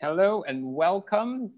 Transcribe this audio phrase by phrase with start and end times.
[0.00, 1.50] Hello and welcome.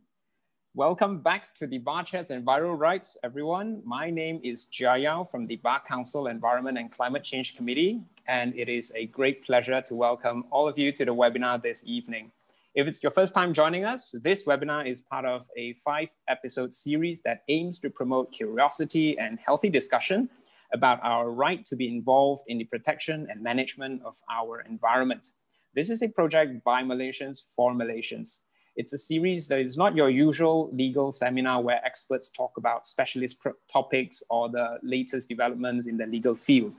[0.75, 3.83] Welcome back to the Bar Chats Enviro Rights, everyone.
[3.85, 8.71] My name is Jia from the Bar Council Environment and Climate Change Committee, and it
[8.71, 12.32] is a great pleasure to welcome all of you to the webinar this evening.
[12.75, 16.72] If it's your first time joining us, this webinar is part of a five episode
[16.72, 20.30] series that aims to promote curiosity and healthy discussion
[20.72, 25.32] about our right to be involved in the protection and management of our environment.
[25.73, 28.41] This is a project by Malaysians for Malaysians.
[28.75, 33.38] It's a series that is not your usual legal seminar where experts talk about specialist
[33.72, 36.74] topics or the latest developments in the legal field.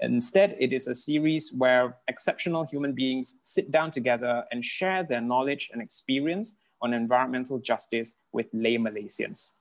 [0.00, 5.20] Instead, it is a series where exceptional human beings sit down together and share their
[5.20, 9.52] knowledge and experience on environmental justice with lay Malaysians.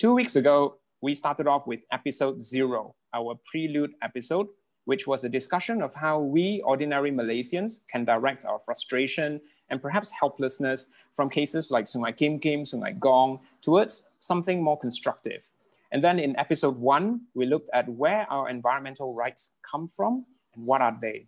[0.00, 4.48] Two weeks ago, we started off with episode zero, our prelude episode,
[4.88, 9.38] which was a discussion of how we ordinary Malaysians can direct our frustration
[9.68, 15.46] and perhaps helplessness from cases like Sungai Kim Kim, Sungai Gong, towards something more constructive.
[15.92, 20.64] And then in episode one, we looked at where our environmental rights come from and
[20.64, 21.26] what are they.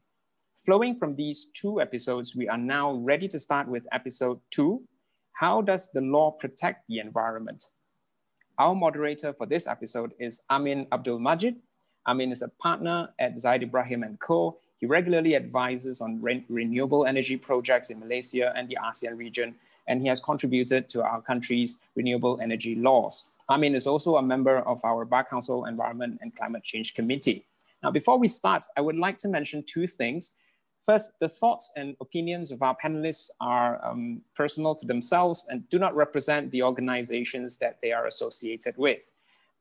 [0.64, 4.82] Flowing from these two episodes, we are now ready to start with episode two.
[5.32, 7.62] How does the law protect the environment?
[8.56, 11.56] Our moderator for this episode is Amin Abdul Majid.
[12.06, 14.58] Amin is a partner at Zaid Ibrahim & Co.
[14.78, 19.54] He regularly advises on re renewable energy projects in Malaysia and the ASEAN region,
[19.86, 23.30] and he has contributed to our country's renewable energy laws.
[23.50, 27.44] Amin is also a member of our Bar Council Environment and Climate Change Committee.
[27.82, 30.36] Now, before we start, I would like to mention two things.
[30.86, 35.78] First, the thoughts and opinions of our panelists are um, personal to themselves and do
[35.78, 39.10] not represent the organizations that they are associated with.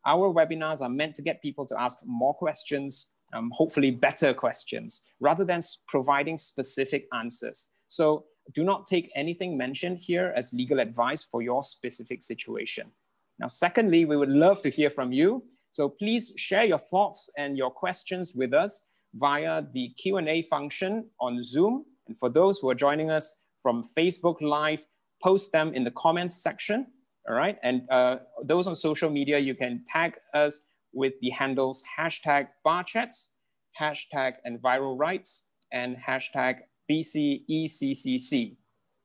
[0.05, 5.05] Our webinars are meant to get people to ask more questions, um, hopefully better questions,
[5.19, 7.69] rather than providing specific answers.
[7.87, 12.91] So do not take anything mentioned here as legal advice for your specific situation.
[13.39, 15.43] Now, secondly, we would love to hear from you.
[15.71, 21.41] So please share your thoughts and your questions with us via the Q&A function on
[21.43, 21.85] Zoom.
[22.07, 24.85] And for those who are joining us from Facebook Live,
[25.23, 26.87] post them in the comments section,
[27.29, 27.57] all right?
[27.63, 30.61] And uh, those on social media, you can tag us
[30.93, 33.33] with the handles hashtag barchats,
[33.79, 36.59] hashtag enviro rights, and hashtag
[36.91, 38.57] BCECCC.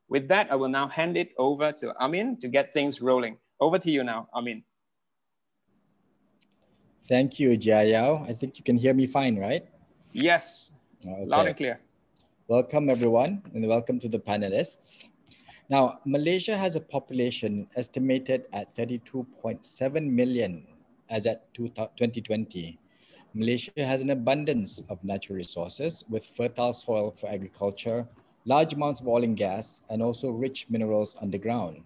[0.09, 3.37] With that, I will now hand it over to Amin to get things rolling.
[3.59, 4.63] Over to you now, Amin.
[7.07, 8.25] Thank you, Jia Yao.
[8.27, 9.63] I think you can hear me fine, right?
[10.11, 10.71] Yes,
[11.05, 11.25] okay.
[11.25, 11.79] loud and clear.
[12.47, 15.03] Welcome, everyone, and welcome to the panelists.
[15.67, 20.67] Now, Malaysia has a population estimated at 32.7 million
[21.09, 22.77] as at 2020.
[23.33, 28.07] Malaysia has an abundance of natural resources with fertile soil for agriculture,
[28.45, 31.81] large amounts of oil and gas, and also rich minerals underground.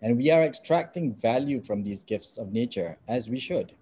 [0.00, 3.74] And we are extracting value from these gifts of nature as we should.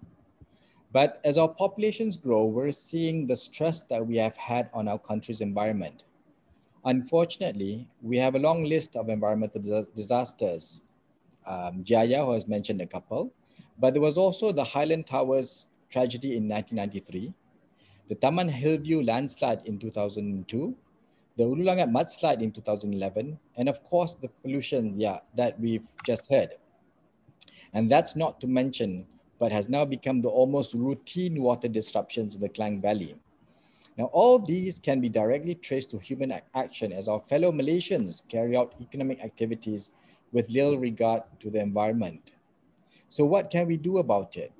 [0.91, 4.99] But as our populations grow, we're seeing the stress that we have had on our
[4.99, 6.03] country's environment.
[6.85, 10.81] Unfortunately, we have a long list of environmental disasters.
[11.45, 13.33] Um, Jia Yao has mentioned a couple,
[13.79, 17.33] but there was also the Highland Towers tragedy in 1993,
[18.09, 20.75] the Taman Hillview landslide in 2002,
[21.37, 26.29] the Ulu Langat mudslide in 2011, and of course the pollution yeah, that we've just
[26.29, 26.55] heard.
[27.73, 29.05] And that's not to mention
[29.43, 33.13] but has now become the almost routine water disruptions in the Klang Valley.
[33.97, 38.57] Now, all these can be directly traced to human action as our fellow Malaysians carry
[38.57, 39.91] out economic activities
[40.31, 42.33] with little regard to the environment.
[43.09, 44.51] So what can we do about it?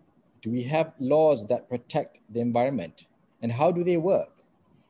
[0.44, 3.08] Do we have laws that protect the environment?
[3.42, 4.44] And how do they work?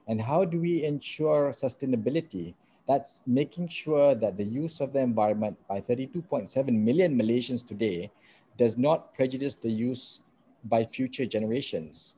[0.07, 2.53] And how do we ensure sustainability?
[2.85, 8.11] That's making sure that the use of the environment by 32.7 million Malaysians today
[8.57, 10.19] does not prejudice the use
[10.65, 12.17] by future generations.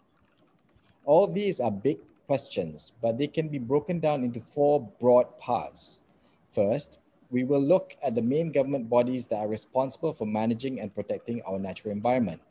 [1.06, 6.00] All these are big questions, but they can be broken down into four broad parts.
[6.52, 7.00] First,
[7.32, 11.42] we will look at the main government bodies that are responsible for managing and protecting
[11.44, 12.42] our natural environment.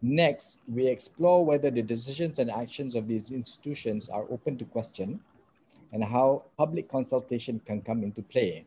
[0.00, 5.20] Next, we explore whether the decisions and actions of these institutions are open to question
[5.92, 8.64] and how public consultation can come into play.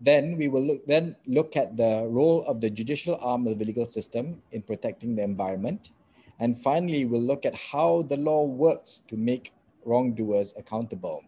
[0.00, 3.64] Then we will look, then look at the role of the judicial arm of the
[3.64, 5.92] legal system in protecting the environment.
[6.42, 9.52] And finally, we'll look at how the law works to make
[9.84, 11.22] wrongdoers accountable.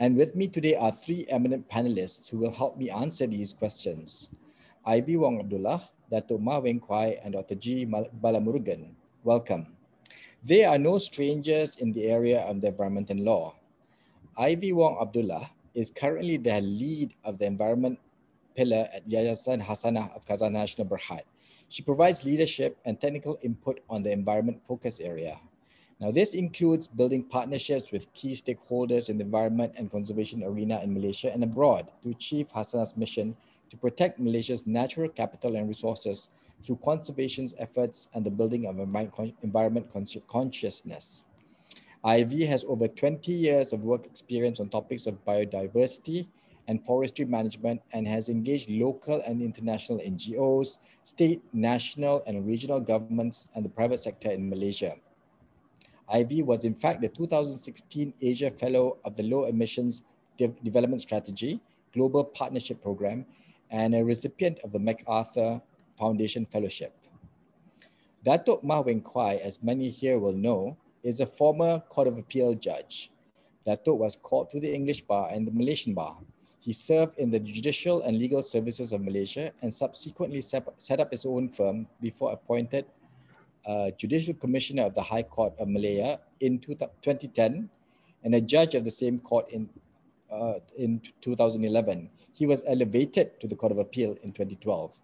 [0.00, 4.30] And with me today are three eminent panelists who will help me answer these questions.
[4.84, 7.54] Ivy Wong Abdullah, Dato Mah Weng Kwai, and Dr.
[7.54, 7.86] G.
[7.86, 8.90] Balamurugan.
[9.22, 9.68] Welcome.
[10.42, 13.54] They are no strangers in the area of the environment and law.
[14.36, 18.00] Ivy Wong Abdullah is currently the lead of the environment
[18.56, 21.22] pillar at Yayasan Hasanah of Khazanah Nasional Berhad.
[21.74, 25.40] She provides leadership and technical input on the environment focus area.
[25.98, 30.94] Now, this includes building partnerships with key stakeholders in the environment and conservation arena in
[30.94, 33.34] Malaysia and abroad to achieve Hasanah's mission
[33.70, 36.30] to protect Malaysia's natural capital and resources
[36.64, 38.78] through conservation efforts and the building of
[39.42, 39.92] environment
[40.28, 41.24] consciousness.
[42.04, 46.28] Ivy has over 20 years of work experience on topics of biodiversity
[46.68, 53.48] and forestry management and has engaged local and international NGOs, state, national, and regional governments,
[53.54, 54.96] and the private sector in Malaysia.
[56.08, 60.04] Ivy was in fact the 2016 Asia Fellow of the Low Emissions
[60.36, 61.60] De Development Strategy
[61.92, 63.24] Global Partnership Program
[63.70, 65.60] and a recipient of the MacArthur
[65.96, 66.92] Foundation Fellowship.
[68.24, 72.54] Datuk Mah Weng Kwai, as many here will know, is a former Court of Appeal
[72.54, 73.10] judge.
[73.66, 76.16] Datuk was called to the English bar and the Malaysian bar.
[76.64, 81.26] He served in the judicial and legal services of Malaysia and subsequently set up his
[81.26, 82.86] own firm before appointed
[83.66, 87.68] uh, Judicial Commissioner of the High Court of Malaya in 2010
[88.24, 89.68] and a judge of the same court in,
[90.32, 92.08] uh, in 2011.
[92.32, 95.02] He was elevated to the Court of Appeal in 2012.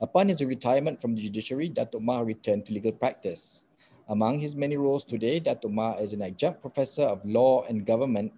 [0.00, 3.66] Upon his retirement from the judiciary, Datuk Mah returned to legal practice.
[4.08, 8.32] Among his many roles today, Dato Mah is an adjunct professor of law and government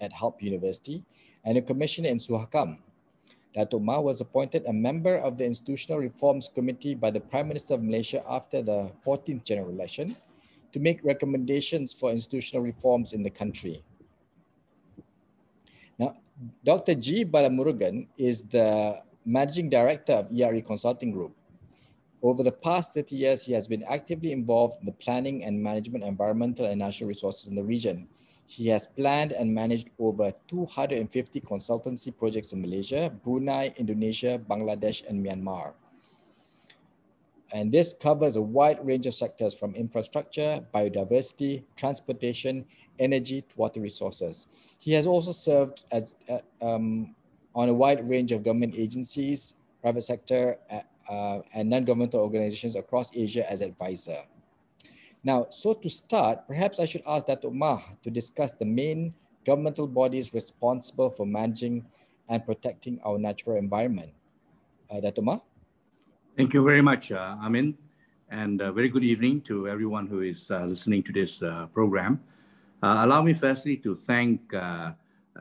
[0.00, 1.04] at Help University
[1.44, 2.78] and a commissioner in Suhakam.
[3.54, 7.74] Dato Mah was appointed a member of the Institutional Reforms Committee by the Prime Minister
[7.74, 10.16] of Malaysia after the 14th general election
[10.72, 13.82] to make recommendations for institutional reforms in the country.
[15.98, 16.14] Now,
[16.64, 16.94] Dr.
[16.94, 17.24] G.
[17.24, 21.34] Balamurugan is the Managing Director of ERE Consulting Group.
[22.22, 26.04] Over the past 30 years, he has been actively involved in the planning and management
[26.04, 28.06] of environmental and natural resources in the region.
[28.50, 35.24] He has planned and managed over 250 consultancy projects in Malaysia, Brunei, Indonesia, Bangladesh, and
[35.24, 35.74] Myanmar.
[37.52, 42.64] And this covers a wide range of sectors from infrastructure, biodiversity, transportation,
[42.98, 44.48] energy to water resources.
[44.80, 47.14] He has also served as uh, um,
[47.54, 53.14] on a wide range of government agencies, private sector, uh, uh, and non-governmental organizations across
[53.14, 54.24] Asia as advisor.
[55.22, 59.14] Now, so to start, perhaps I should ask Dato Mah to discuss the main
[59.44, 61.84] governmental bodies responsible for managing
[62.28, 64.12] and protecting our natural environment.
[64.90, 65.40] Uh, Dato Mah?
[66.36, 67.76] Thank you very much, uh, Amin,
[68.30, 72.20] and uh, very good evening to everyone who is uh, listening to this uh, program.
[72.82, 74.92] Uh, allow me firstly to thank uh,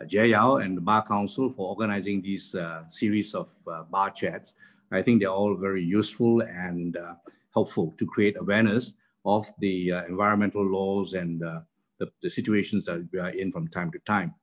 [0.09, 2.55] Yao and the Bar Council for organizing these
[2.89, 3.49] series of
[3.89, 4.55] bar chats
[4.91, 7.15] I think they're all very useful and uh,
[7.53, 8.93] helpful to create awareness
[9.37, 11.59] of the uh, environmental laws and uh,
[11.99, 14.33] the, the, situations that we are in from time to time.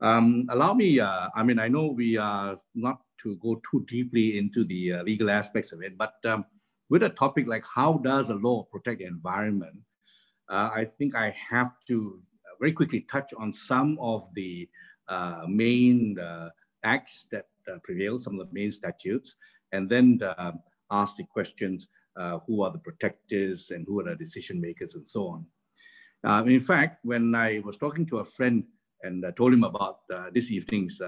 [0.00, 4.38] Um, allow me, uh, I mean, I know we are not to go too deeply
[4.38, 6.44] into the uh, legal aspects of it, but um,
[6.90, 9.78] with a topic like how does a law protect the environment,
[10.48, 12.20] uh, I think I have to
[12.60, 14.68] very quickly touch on some of the
[15.46, 16.16] main
[16.84, 17.46] acts that
[17.82, 19.34] prevail, some of the main statutes,
[19.72, 20.52] and then uh,
[20.90, 21.86] ask the questions,
[22.18, 25.46] uh, who are the protectors and who are the decision makers and so on.
[26.24, 28.64] Uh, in fact, when I was talking to a friend
[29.02, 29.98] and told him about
[30.32, 31.00] this evening's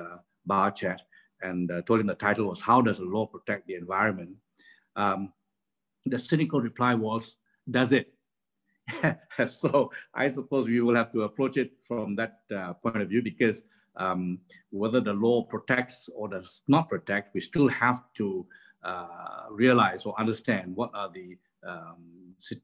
[0.46, 1.00] bar chat
[1.42, 4.30] and told him the title was How Does the Law Protect the Environment?
[4.96, 5.32] Um,
[6.06, 7.36] the cynical reply was,
[7.70, 8.12] does it?
[9.46, 13.22] so I suppose we will have to approach it from that uh, point of view
[13.22, 13.62] because
[13.96, 14.38] um,
[14.70, 18.67] whether the law protects or does not protect, we still have to uh,
[19.50, 22.18] realize or understand what are the um,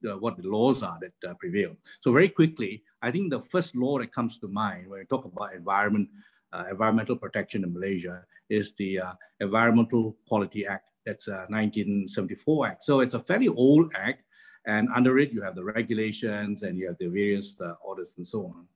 [0.09, 1.76] uh, what the laws are that uh, prevail.
[2.00, 5.25] So very quickly, I think the first law that comes to mind when we talk
[5.25, 6.09] about environment,
[6.52, 10.90] uh, environmental protection in Malaysia is the uh, Environmental Quality Act.
[11.04, 12.85] That's a 1974 act.
[12.85, 14.23] So it's a fairly old act,
[14.66, 18.26] and under it you have the regulations and you have the various uh, orders and
[18.26, 18.66] so on.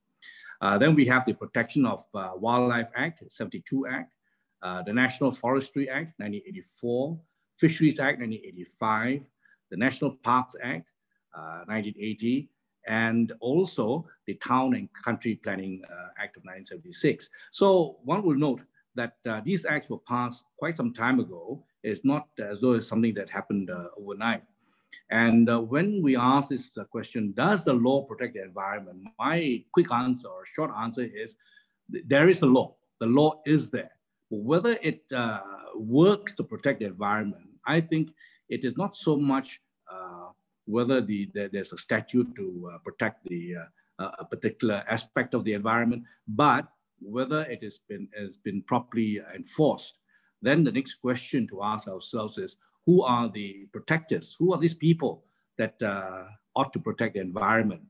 [0.61, 4.13] Uh, then we have the Protection of uh, Wildlife Act, 72 Act,
[4.63, 7.19] uh, the National Forestry Act, 1984,
[7.59, 9.23] Fisheries Act, 1985,
[9.71, 10.89] the National Parks Act,
[11.67, 12.49] 1980,
[12.87, 17.29] and also the Town and Country Planning uh, Act of 1976.
[17.53, 18.63] So one will note
[18.95, 21.63] that uh, these acts were passed quite some time ago.
[21.83, 24.43] It's not as though it's something that happened uh, overnight.
[25.11, 29.09] And uh, when we ask this uh, question, does the law protect the environment?
[29.19, 31.37] My quick answer or short answer is
[31.89, 32.75] there is a law.
[33.01, 33.93] The law is there.
[34.31, 35.41] But whether it uh,
[35.75, 38.11] works to protect the environment, I think
[38.49, 39.61] it is not so much
[39.93, 40.29] uh,
[40.65, 43.55] whether the, the, there's a statute to uh, protect the,
[43.99, 46.67] uh, a particular aspect of the environment, but
[47.01, 49.99] whether it has been, has been properly enforced,
[50.43, 52.57] then the next question to ask ourselves is,
[52.87, 54.35] who are the protectors?
[54.39, 55.25] Who are these people
[55.59, 56.25] that uh,
[56.57, 57.83] ought to protect the environment?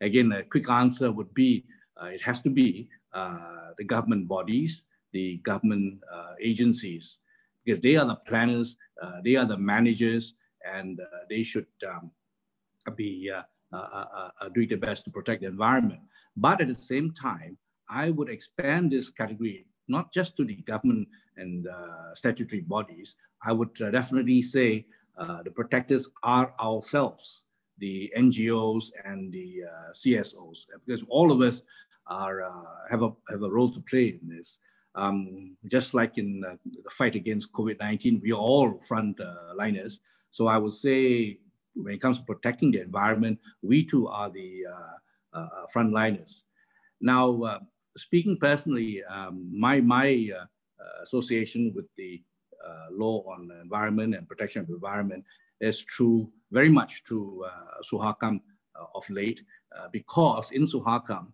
[0.00, 1.64] Again, a quick answer would be,
[2.00, 6.00] uh, it has to be uh, the government bodies, the government
[6.40, 7.18] agencies,
[7.64, 12.10] because they are the planners, uh, they are the managers, and uh, they should um,
[12.96, 13.30] be
[14.54, 16.00] doing their best to protect the environment.
[16.36, 17.56] But at the same time,
[17.88, 23.16] I would expand this category not just to the government and uh, statutory bodies.
[23.44, 24.86] I would uh, definitely say
[25.18, 27.42] uh, the protectors are ourselves,
[27.78, 31.62] the NGOs and the CSOs, because all of us
[32.06, 32.42] are
[32.90, 34.58] have a have a role to play in this.
[34.94, 40.00] Um, just like in uh, the fight against COVID-19, we are all front uh, liners.
[40.30, 41.38] So I would say
[41.74, 46.44] when it comes to protecting the environment, we too are the uh, uh front liners.
[47.00, 47.58] Now, uh,
[47.96, 50.44] speaking personally, um, my, my uh,
[51.02, 52.22] association with the
[52.92, 55.24] law on environment and protection of the environment
[55.60, 57.44] is true, very much through
[57.90, 58.40] Suhakam
[58.94, 59.40] of late,
[59.90, 61.32] because in Suhakam,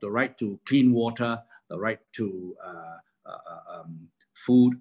[0.00, 4.74] the right to clean water, the right to uh, uh, um, food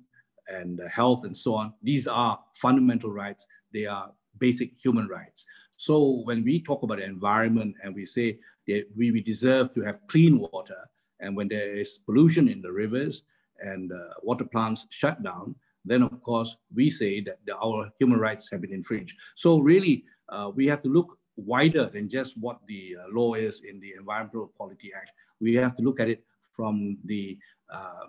[0.47, 1.73] and health and so on.
[1.83, 3.45] These are fundamental rights.
[3.71, 5.45] They are basic human rights.
[5.77, 9.81] So when we talk about the environment and we say that we, we deserve to
[9.81, 10.81] have clean water,
[11.21, 13.23] and when there is pollution in the rivers
[13.61, 15.55] and uh, water plants shut down,
[15.85, 19.15] then of course we say that the, our human rights have been infringed.
[19.35, 23.61] So really, uh, we have to look wider than just what the uh, law is
[23.61, 25.11] in the Environmental Quality Act.
[25.39, 26.23] We have to look at it
[26.59, 27.37] from the
[27.73, 28.07] uh,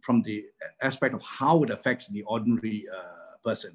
[0.00, 0.44] from the
[0.88, 3.72] aspect of how it affects the ordinary uh, person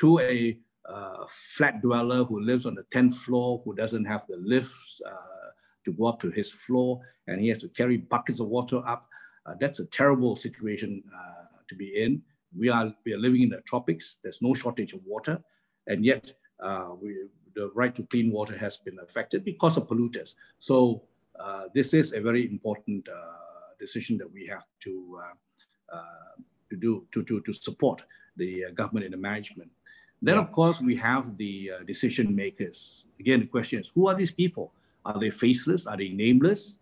[0.00, 0.58] to a
[0.88, 1.24] uh,
[1.56, 5.48] flat dweller who lives on the 10th floor who doesn't have the lifts uh,
[5.84, 9.02] to go up to his floor and he has to carry buckets of water up
[9.44, 12.22] uh, that's a terrible situation uh, to be in.
[12.56, 14.16] We are we are living in the tropics.
[14.22, 15.38] There's no shortage of water.
[15.86, 16.24] And yet
[17.00, 17.08] we,
[17.54, 20.34] the right to clean water has been affected because of polluters.
[20.58, 21.02] So
[21.74, 23.08] this is a very important
[23.78, 28.02] decision that we have to uh, uh, to do to, to, to support
[28.36, 29.70] the uh, government and the management.
[30.20, 30.42] Then, yeah.
[30.42, 33.04] of course, we have the decision makers.
[33.20, 34.72] Again, the question is, who are these people?
[35.04, 35.86] Are they faceless?
[35.86, 36.74] Are they nameless?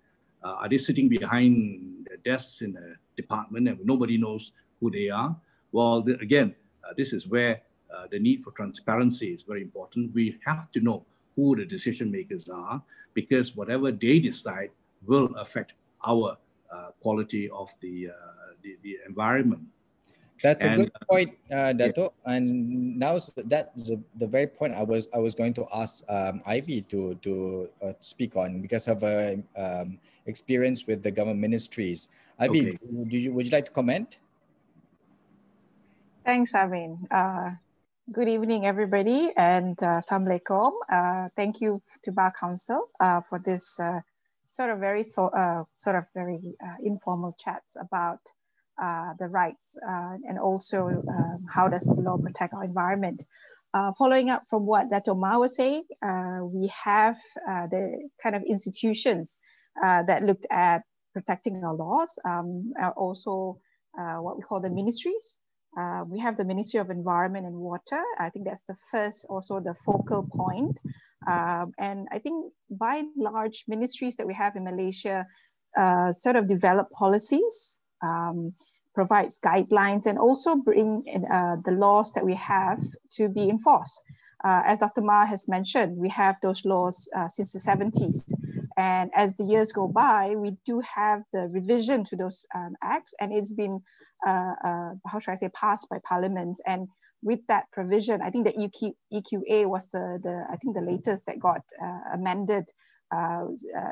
[0.42, 5.34] are they sitting behind their desks in the department and nobody knows who they are?
[5.72, 7.62] Well, the, again, uh, this is where
[7.94, 10.14] uh, the need for transparency is very important.
[10.14, 12.82] We have to know who the decision makers are
[13.14, 14.70] because whatever they decide
[15.04, 15.72] will affect
[16.06, 16.34] our uh,
[17.00, 19.62] quality of the, uh, the, the environment.
[20.42, 22.12] That's a good point, uh, Dato.
[22.26, 22.34] Yeah.
[22.34, 26.42] And now that's the, the very point I was I was going to ask um,
[26.44, 32.08] Ivy to to uh, speak on because of her um, experience with the government ministries.
[32.38, 32.78] Ivy, okay.
[33.08, 34.18] do you, would you like to comment?
[36.24, 36.98] Thanks, Amin.
[37.10, 37.56] Uh,
[38.12, 40.72] good evening, everybody, and uh, Assalamualaikum.
[40.90, 44.04] Uh, thank you to Bar Council uh, for this uh,
[44.46, 48.20] sort of very so uh, sort of very uh, informal chats about
[48.80, 53.24] uh, the rights uh, and also um, how does the law protect our environment.
[53.74, 58.42] Uh, following up from what Dato Mah was saying, uh, we have the kind of
[58.42, 59.38] institutions
[59.82, 63.58] that looked at protecting our laws, um, also
[63.94, 65.38] what we call the ministries.
[65.76, 68.02] Uh, we have the Ministry of Environment and Water.
[68.18, 70.80] I think that's the first, also the focal point.
[71.26, 75.26] Um, and I think by and large, ministries that we have in Malaysia
[75.76, 78.54] uh, sort of develop policies, um,
[78.94, 82.80] provides guidelines, and also bring in, uh, the laws that we have
[83.10, 84.00] to be enforced.
[84.44, 85.02] Uh, as Dr.
[85.02, 88.32] Mah has mentioned, we have those laws uh, since the 70s.
[88.78, 93.14] And as the years go by, we do have the revision to those um, acts,
[93.20, 93.82] and it's been
[94.24, 96.58] how should I say, passed by parliament.
[96.66, 96.88] And
[97.22, 101.26] with that provision, I think the EQ, EQA was the, the, I think the latest
[101.26, 102.64] that got uh, amended,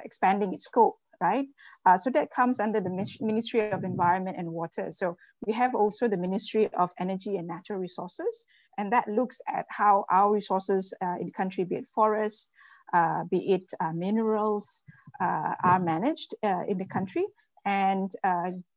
[0.04, 1.47] expanding its scope right?
[1.87, 2.90] Uh, so that comes under the
[3.21, 4.90] Ministry of Environment and Water.
[4.90, 5.16] So
[5.47, 8.45] we have also the Ministry of Energy and Natural Resources,
[8.78, 12.50] and that looks at how our resources uh, in the country, be it forests,
[12.93, 14.83] uh, be it minerals,
[15.21, 17.25] are managed in the country
[17.64, 18.11] and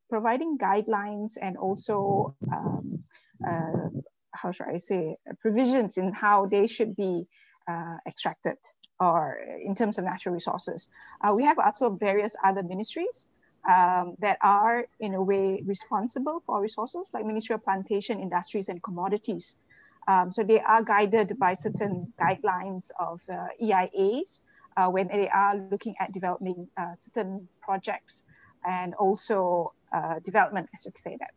[0.09, 3.03] providing guidelines and also um,
[3.47, 3.89] uh,
[4.31, 7.27] how should I say provisions in how they should be
[7.67, 8.57] uh, extracted
[8.99, 10.89] or in terms of natural resources.
[11.21, 13.29] Uh, we have also various other ministries
[13.67, 18.81] um, that are in a way responsible for resources like Ministry of Plantation, Industries and
[18.81, 19.57] Commodities.
[20.07, 24.41] Um, so they are guided by certain guidelines of uh, EIAs
[24.77, 28.25] uh, when they are looking at developing uh, certain projects
[28.65, 31.33] and also uh, development, as you say that.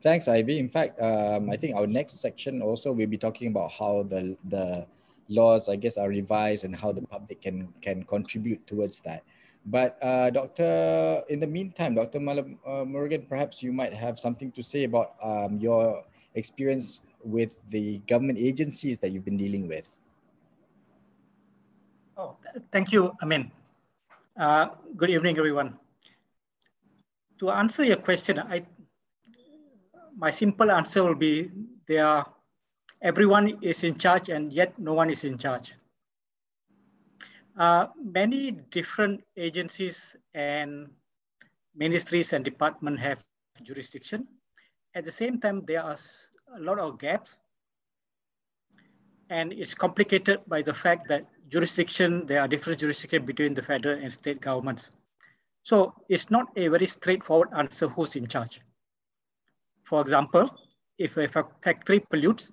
[0.00, 0.58] Thanks, Ivy.
[0.58, 4.36] In fact, um, I think our next section also will be talking about how the
[4.50, 4.86] the
[5.28, 9.24] laws, I guess, are revised and how the public can can contribute towards that.
[9.64, 14.52] But uh, Doctor, in the meantime, Doctor Malam, uh, Morgan, perhaps you might have something
[14.52, 19.88] to say about um, your experience with the government agencies that you've been dealing with.
[22.16, 22.36] Oh,
[22.70, 23.50] thank you, Amin.
[24.38, 25.78] Uh, good evening, everyone.
[27.40, 28.64] To answer your question, I,
[30.16, 31.50] my simple answer will be
[31.86, 32.24] there
[33.02, 35.74] everyone is in charge and yet no one is in charge.
[37.56, 40.88] Uh, many different agencies and
[41.76, 43.24] ministries and departments have
[43.62, 44.26] jurisdiction.
[44.94, 45.96] At the same time, there are
[46.56, 47.38] a lot of gaps
[49.30, 53.98] and it's complicated by the fact that jurisdiction, there are different jurisdictions between the federal
[53.98, 54.90] and state governments.
[55.64, 58.60] So it's not a very straightforward answer who's in charge.
[59.84, 60.48] For example,
[60.98, 62.50] if a factory pollutes,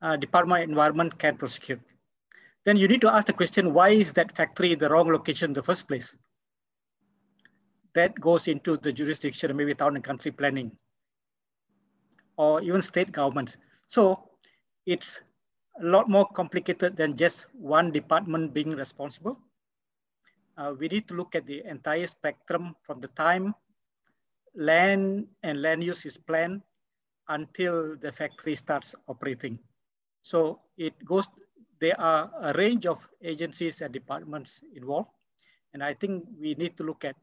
[0.00, 1.80] uh, Department of Environment can prosecute.
[2.64, 5.50] Then you need to ask the question, why is that factory in the wrong location
[5.50, 6.16] in the first place?
[7.94, 10.72] That goes into the jurisdiction, maybe town and country planning,
[12.36, 13.56] or even state governments.
[13.88, 14.30] So
[14.86, 15.20] it's
[15.80, 19.38] a lot more complicated than just one department being responsible.
[20.56, 23.54] Uh, we need to look at the entire spectrum from the time
[24.54, 26.60] land and land use is planned
[27.28, 29.58] until the factory starts operating.
[30.22, 31.26] So it goes,
[31.80, 35.08] there are a range of agencies and departments involved.
[35.72, 37.16] And I think we need to look at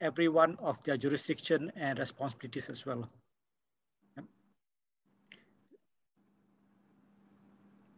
[0.00, 3.06] every one of their jurisdiction and responsibilities as well.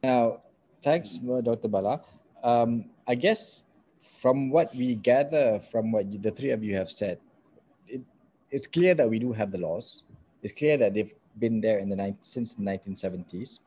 [0.03, 0.43] Now,
[0.83, 1.69] thanks, Dr.
[1.69, 2.03] Bala.
[2.43, 3.63] Um, I guess
[4.01, 7.19] from what we gather from what the three of you have said,
[7.89, 8.03] it,
[8.51, 10.03] it's clear that we do have the laws.
[10.43, 13.61] It's clear that they've been there in the since the 1970s.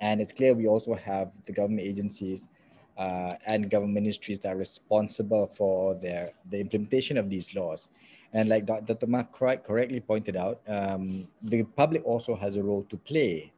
[0.00, 2.48] And it's clear we also have the government agencies
[2.96, 7.88] uh, and government ministries that are responsible for their the implementation of these laws.
[8.32, 9.06] And like Dr.
[9.06, 13.52] Mark correctly pointed out, um, the public also has a role to play.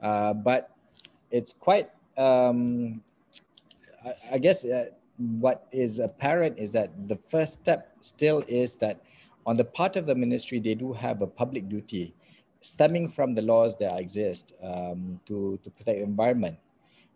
[0.00, 0.70] Uh, but
[1.30, 3.02] it's quite, um,
[4.04, 4.86] I, I, guess uh,
[5.16, 9.00] what is apparent is that the first step still is that
[9.46, 12.14] on the part of the ministry, they do have a public duty
[12.60, 16.56] stemming from the laws that exist um, to, to protect the environment.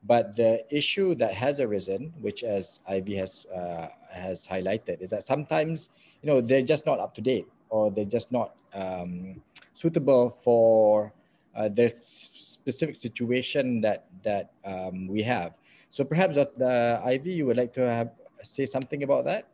[0.04, 5.22] But the issue that has arisen, which as Ivy has, uh, has highlighted, is that
[5.22, 5.90] sometimes,
[6.22, 9.42] you know, they're just not up to date or they're just not um,
[9.74, 11.12] suitable for
[11.56, 15.58] uh, the specific situation that, that um, we have.
[15.96, 18.10] So perhaps uh, Ivy, you would like to have,
[18.42, 19.48] say something about that?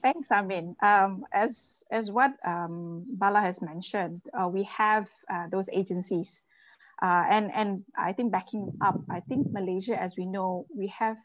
[0.00, 0.74] Thanks, Amin.
[0.80, 6.44] Um, as as what um, Bala has mentioned, uh, we have uh, those agencies,
[7.02, 11.18] uh, and and I think backing up, I think Malaysia, as we know, we have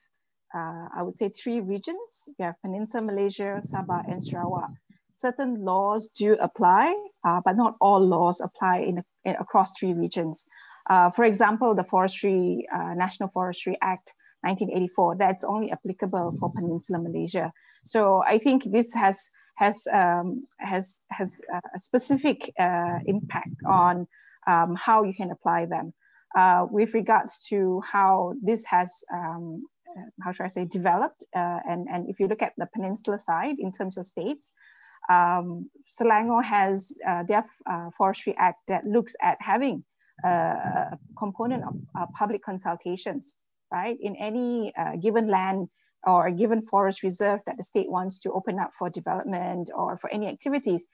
[0.54, 2.28] uh, I would say three regions.
[2.38, 4.76] We have Peninsula Malaysia, Sabah, and Sarawak.
[5.14, 6.92] Certain laws do apply,
[7.24, 10.46] uh, but not all laws apply in, in across three regions.
[10.90, 17.52] Uh, for example, the Forestry National Forestry Act 1984 that's only applicable for Peninsula Malaysia.
[17.86, 21.40] So I think this has has um, has has
[21.74, 24.08] a specific uh, impact on
[24.48, 25.94] um, how you can apply them.
[26.36, 29.64] Uh, with regards to how this has um,
[30.24, 33.56] how should I say developed, uh, and and if you look at the peninsula side
[33.60, 34.52] in terms of states,
[35.10, 39.84] um, Selangor has uh, their uh, forestry act that looks at having
[40.24, 43.38] uh, component of public consultations,
[43.72, 43.98] right?
[44.00, 45.70] In any given land
[46.06, 50.10] or given forest reserve that the state wants to open up for development or for
[50.10, 50.86] any activities,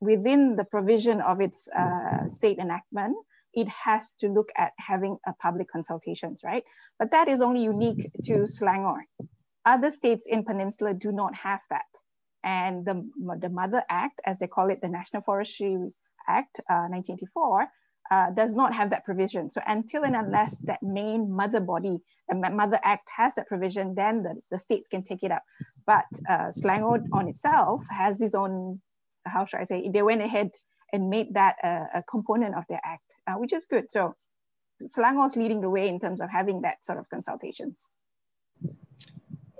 [0.00, 3.16] within the provision of its uh, state enactment,
[3.52, 6.64] it has to look at having a public consultations, right?
[6.98, 9.00] But that is only unique to Selangor.
[9.64, 11.86] Other states in Peninsula do not have that.
[12.42, 13.06] And the,
[13.38, 15.76] the Mother Act, as they call it, the National Forestry
[16.26, 17.66] Act, uh, 1984,
[18.10, 19.50] uh, does not have that provision.
[19.50, 24.22] So until and unless that main mother body, the Mother Act has that provision, then
[24.22, 25.42] the, the states can take it up.
[25.86, 28.80] But uh, Selangor on itself has its own,
[29.26, 30.50] how should I say, they went ahead
[30.92, 33.90] and made that a, a component of their act, uh, which is good.
[33.90, 34.14] So
[34.82, 37.90] Selangor is leading the way in terms of having that sort of consultations.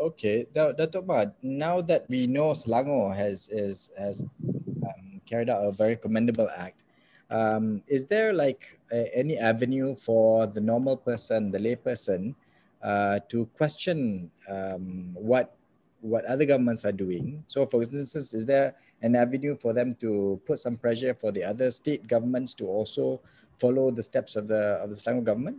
[0.01, 5.73] Okay, Dato Mah, now that we know Selangor has, is, has um, carried out a
[5.73, 6.83] very commendable act,
[7.31, 12.35] um, is there like a, any avenue for the normal person, the layperson,
[12.83, 15.55] uh, to question um, what
[16.01, 17.45] what other governments are doing.
[17.47, 21.45] So, for instance, is there an avenue for them to put some pressure for the
[21.45, 23.21] other state governments to also
[23.59, 25.59] follow the steps of the of the Selangor government?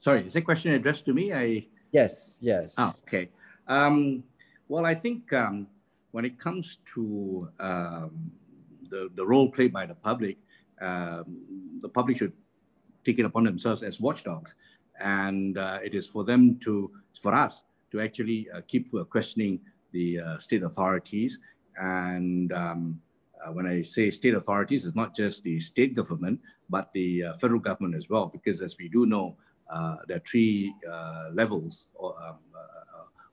[0.00, 1.32] Sorry, is the question addressed to me?
[1.32, 2.74] I yes, yes.
[2.78, 3.28] Oh, okay.
[3.66, 4.22] Um,
[4.68, 5.66] well, I think um,
[6.12, 8.30] when it comes to um,
[8.90, 10.36] the the role played by the public,
[10.80, 11.24] um,
[11.80, 12.32] the public should
[13.04, 14.54] take it upon themselves as watchdogs,
[15.00, 16.90] and uh, it is for them to,
[17.22, 19.60] for us to actually uh, keep uh, questioning
[19.92, 21.38] the uh, state authorities.
[21.76, 23.00] And um,
[23.44, 27.60] uh, when I say state authorities, it's not just the state government, but the federal
[27.60, 29.36] government as well, because as we do know,
[30.06, 30.74] there are three
[31.32, 32.38] levels or, um,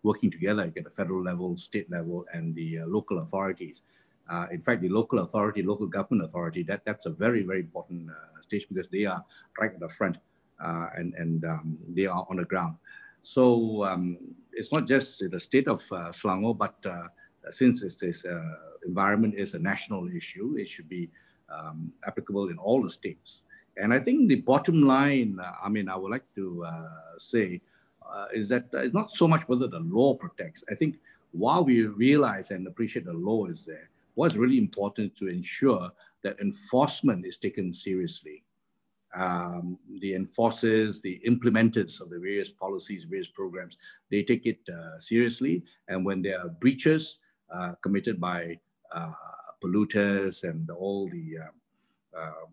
[0.04, 3.82] working together at the federal level, state level, and the local authorities.
[4.30, 8.10] Uh, in fact, the local authority, local government authority, that, that's a very, very important
[8.10, 9.24] uh, stage because they are
[9.60, 10.18] right at the front
[10.64, 12.76] uh, and, and um, they are on the ground.
[13.24, 14.18] So um,
[14.52, 17.08] it's not just the state of uh, Selangor, but uh,
[17.50, 18.40] since this uh,
[18.86, 21.10] environment is a national issue, it should be
[21.50, 23.42] um, applicable in all the states.
[23.78, 26.66] And I think the bottom line, I mean, I would like to
[27.18, 27.62] say,
[28.34, 30.64] is that it's not so much whether the law protects.
[30.72, 30.96] I think
[31.32, 35.92] while we realize and appreciate the law is there, what's really important to ensure
[36.24, 38.44] that enforcement is taken seriously.
[39.16, 43.78] Um, the enforcers, the implementers of the various policies, various programs,
[44.10, 45.64] they take it uh, seriously.
[45.88, 47.20] And when there are breaches
[47.54, 48.60] uh, committed by
[48.92, 49.12] uh,
[49.64, 52.46] polluters and all the uh, uh,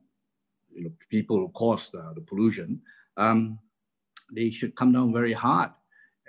[0.74, 2.78] you know, people who cause the, pollution,
[3.16, 3.58] um,
[4.34, 5.70] they should come down very hard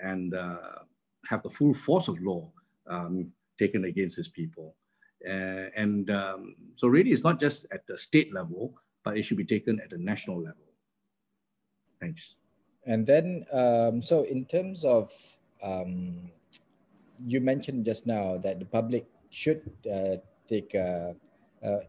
[0.02, 0.80] and uh,
[1.28, 2.50] have the full force of law
[2.88, 4.76] um, taken against these people.
[5.24, 8.74] Uh, and um, so really it's not just at the state level,
[9.04, 10.66] but it should be taken at the national level.
[12.02, 12.36] Thanks.
[12.86, 15.12] And then, um, so in terms of,
[15.64, 16.30] um,
[17.26, 21.16] you mentioned just now that the public should uh, take an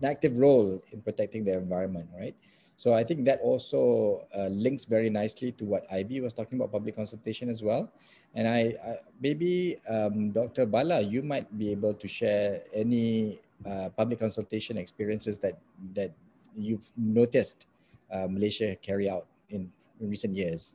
[0.04, 2.34] active role in protecting their environment, right?
[2.76, 6.70] So I think that also uh, links very nicely to what Ivy was talking about
[6.70, 7.90] public consultation as well.
[8.36, 10.66] And I, I maybe um, Dr.
[10.66, 15.56] Bala, you might be able to share any uh, public consultation experiences that
[15.96, 16.12] that
[16.52, 17.66] you've noticed
[18.12, 20.74] uh, Malaysia carry out in, in recent years.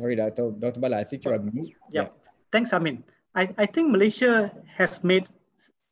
[0.00, 0.56] Sorry, Dr.
[0.56, 0.80] Dr.
[0.80, 1.76] Bala, I think you're on mute.
[1.92, 2.08] Yeah.
[2.08, 2.08] yeah.
[2.52, 3.04] Thanks, Amin.
[3.34, 5.28] I, I think Malaysia has made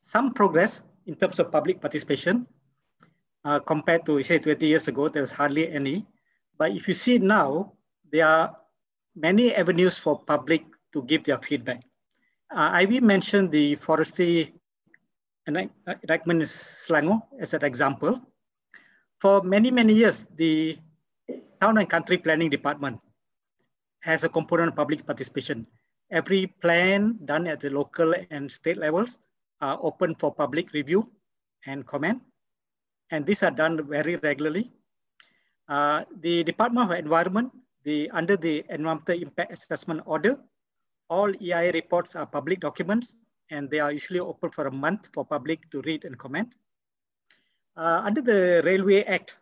[0.01, 2.47] some progress in terms of public participation
[3.45, 6.05] uh, compared to say 20 years ago, there was hardly any.
[6.59, 7.73] But if you see now,
[8.11, 8.57] there are
[9.14, 11.83] many avenues for public to give their feedback.
[12.51, 14.55] Uh, Ivy mentioned the forestry
[15.49, 18.21] enactment in Selangor as an example.
[19.21, 20.79] For many, many years, the
[21.61, 23.01] Town and Country Planning Department
[24.03, 25.66] has a component of public participation.
[26.11, 29.19] Every plan done at the local and state levels
[29.61, 31.11] are open for public review
[31.66, 32.23] and comment.
[33.11, 34.73] And these are done very regularly.
[35.69, 37.51] Uh, the Department of Environment,
[37.85, 40.38] the, under the Environmental Impact Assessment Order,
[41.09, 43.14] all EIA reports are public documents
[43.51, 46.53] and they are usually open for a month for public to read and comment.
[47.77, 49.37] Uh, under the Railway Act,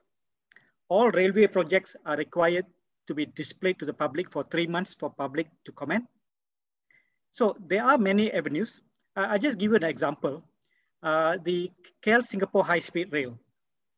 [0.88, 2.66] all railway projects are required
[3.06, 6.04] to be displayed to the public for three months for public to comment.
[7.30, 8.80] So there are many avenues.
[9.16, 10.42] I'll just give you an example.
[11.02, 11.70] Uh, the
[12.04, 13.38] KL Singapore High Speed Rail,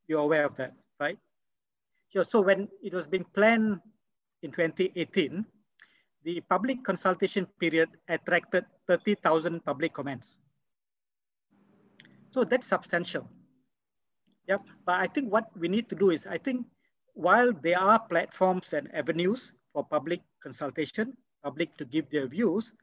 [0.09, 1.19] you're aware of that, right?
[2.11, 3.81] So, so when it was being planned
[4.43, 5.45] in 2018,
[6.25, 10.39] the public consultation period attracted 30,000 public comments.
[12.31, 13.29] So that's substantial.
[14.49, 16.67] Yep, but I think what we need to do is, I think
[17.15, 22.75] while there are platforms and avenues for public consultation, public to give their views,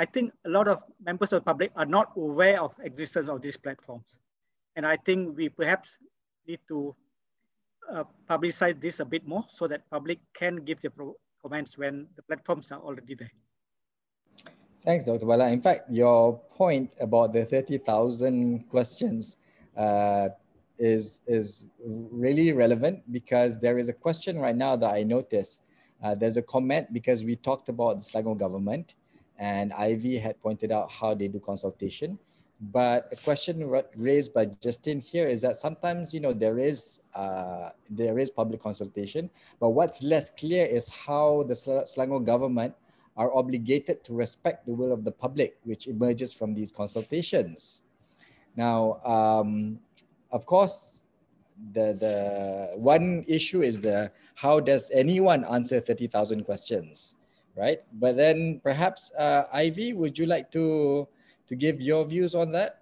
[0.00, 3.42] I think a lot of members of the public are not aware of existence of
[3.42, 4.18] these platforms.
[4.74, 5.98] And I think we perhaps
[6.48, 6.96] need to
[7.92, 10.92] uh, publicize this a bit more so that public can give their
[11.42, 13.30] comments when the platforms are already there.
[14.82, 15.26] Thanks, Dr.
[15.26, 15.50] Bala.
[15.50, 19.36] In fact, your point about the 30,000 questions
[19.76, 20.30] uh,
[20.78, 25.60] is, is really relevant because there is a question right now that I noticed.
[26.02, 28.94] Uh, there's a comment because we talked about the Selangor government
[29.40, 32.18] and Ivy had pointed out how they do consultation.
[32.60, 37.70] But a question raised by Justin here is that sometimes you know there is uh,
[37.88, 42.74] there is public consultation, but what's less clear is how the Selangor government
[43.16, 47.80] are obligated to respect the will of the public, which emerges from these consultations.
[48.56, 49.80] Now, um,
[50.30, 51.02] of course,
[51.72, 57.16] the the one issue is the how does anyone answer 30,000 questions,
[57.56, 57.80] right?
[57.92, 61.08] But then perhaps uh, Ivy, would you like to
[61.46, 62.80] to give your views on that?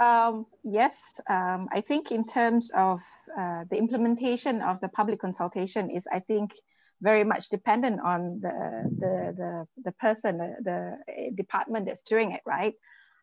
[0.00, 3.00] Um, yes, um, I think in terms of
[3.38, 6.54] uh, the implementation of the public consultation is, I think,
[7.00, 12.40] very much dependent on the the the, the person, the, the department that's doing it,
[12.46, 12.74] right?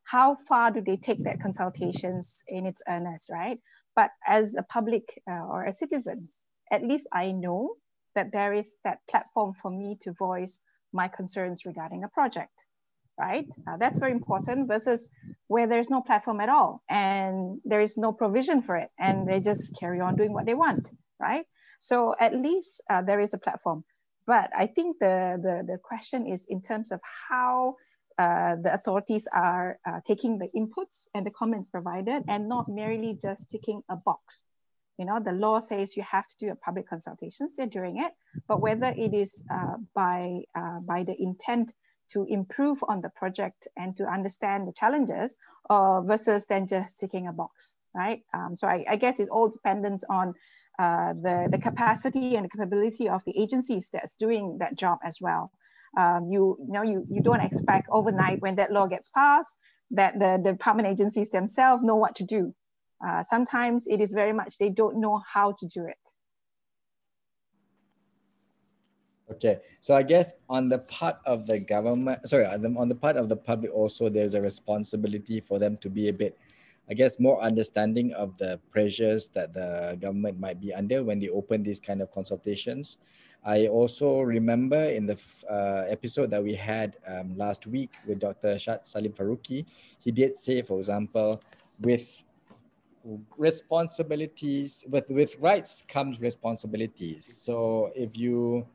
[0.03, 3.59] How far do they take that consultations in its earnest, right?
[3.95, 6.27] But as a public uh, or a citizen,
[6.71, 7.75] at least I know
[8.19, 12.57] that there is that platform for me to voice my concerns regarding a project
[13.19, 13.53] right?
[13.67, 15.09] Uh, that's very important versus
[15.47, 19.41] where there's no platform at all and there is no provision for it and they
[19.41, 21.45] just carry on doing what they want, right?
[21.79, 23.83] So at least uh, there is a platform.
[24.25, 27.75] But I think the, the, the question is in terms of how
[28.17, 33.17] uh, the authorities are uh, taking the inputs and the comments provided and not merely
[33.21, 34.43] just ticking a box.
[34.99, 38.11] You know, the law says you have to do a public consultations, they're doing it,
[38.49, 41.71] but whether it is uh, by, uh, by the intent
[42.11, 45.37] to improve on the project and to understand the challenges
[45.69, 48.23] uh, versus then just ticking a box, right?
[48.33, 50.33] Um, so I, I, guess it all depends on
[50.77, 55.19] uh, the, the capacity and the capability of the agencies that's doing that job as
[55.21, 55.49] well.
[55.97, 59.55] Um, you, you know, you, you don't expect overnight when that law gets passed
[59.91, 62.53] that the, the department agencies themselves know what to do.
[63.05, 65.97] Uh, sometimes it is very much they don't know how to do it.
[69.31, 72.95] Okay, so I guess on the part of the government, sorry, on the, on the
[72.95, 76.35] part of the public also, there's a responsibility for them to be a bit,
[76.89, 81.29] I guess, more understanding of the pressures that the government might be under when they
[81.29, 82.97] open these kind of consultations.
[83.45, 85.17] I also remember in the
[85.49, 88.57] uh, episode that we had um, last week with Dr.
[88.57, 89.65] Salim Faruqi,
[89.99, 91.41] he did say, for example,
[91.79, 92.23] with
[93.37, 97.25] responsibilities, with, with rights comes responsibilities.
[97.25, 98.67] So if you,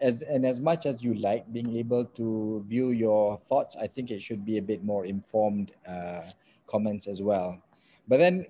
[0.00, 4.10] as and as much as you like being able to view your thoughts, I think
[4.10, 6.22] it should be a bit more informed uh,
[6.66, 7.62] comments as well.
[8.08, 8.46] But then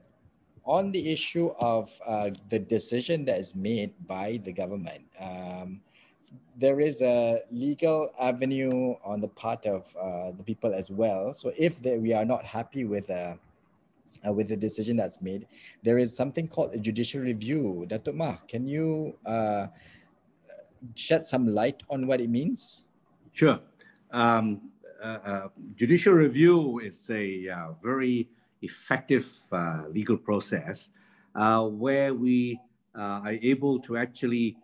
[0.64, 5.80] on the issue of uh, the decision that is made by the government, um,
[6.56, 11.32] there is a legal avenue on the part of uh, the people as well.
[11.32, 13.34] So if they, we are not happy with uh,
[14.26, 15.46] uh, with the decision that's made,
[15.82, 17.86] there is something called a judicial review.
[17.88, 19.66] Datuk Mah, can you uh,
[20.94, 22.84] shed some light on what it means?
[23.32, 23.60] Sure.
[24.10, 24.70] Um,
[25.02, 28.28] uh, uh, judicial review is a uh, very
[28.62, 30.90] effective uh, legal process
[31.34, 32.58] where we
[32.96, 34.56] are able to actually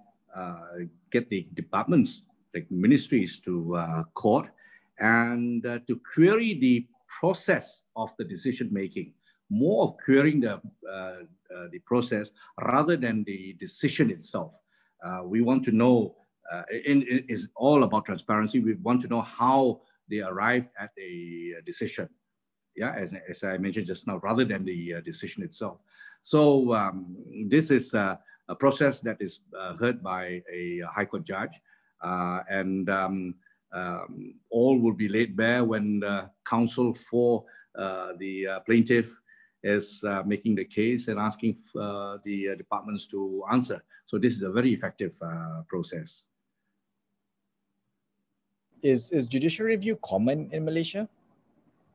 [1.12, 3.78] get the departments, like ministries, to
[4.14, 4.48] court
[4.98, 9.12] and to query the process of the decision making
[9.54, 10.60] more of querying the,
[11.72, 14.52] the process rather than the decision itself.
[15.04, 16.16] Uh, we want to know,
[16.50, 18.58] uh, it is all about transparency.
[18.58, 22.08] We want to know how they arrived at a decision.
[22.74, 25.78] Yeah, as, as I mentioned just now, rather than the uh, decision itself.
[26.22, 27.16] So um,
[27.48, 28.18] this is a
[28.58, 31.60] process that is uh, heard by a High Court judge,
[32.02, 33.34] uh, and um,
[33.72, 37.44] um, all will be laid bare when the counsel for
[37.76, 39.14] the plaintiff
[39.64, 43.82] is uh, making the case and asking uh, the uh, departments to answer.
[44.04, 46.24] So this is a very effective uh, process.
[48.82, 51.08] Is, is judicial review common in Malaysia?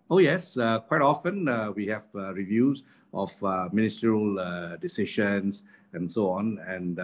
[0.10, 2.82] Oh yes, uh, quite often uh, we have reviews
[3.14, 3.32] of
[3.72, 5.62] ministerial decisions
[5.94, 6.58] and so on.
[6.68, 7.00] And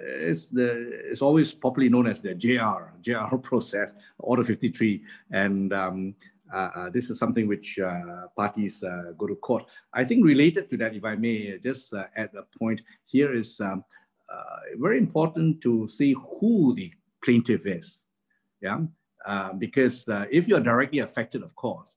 [0.00, 5.02] it's, the, it's always popularly known as the JR, JR process, Order 53.
[5.32, 6.14] And um,
[6.92, 8.82] this is something which uh, parties
[9.18, 9.64] go to court.
[9.92, 13.84] I think related to that, if I may just add a point here is um,
[14.78, 16.92] very important to see who the
[17.24, 18.02] plaintiff is.
[18.60, 18.80] Yeah,
[19.58, 21.96] because if you are directly affected, of course,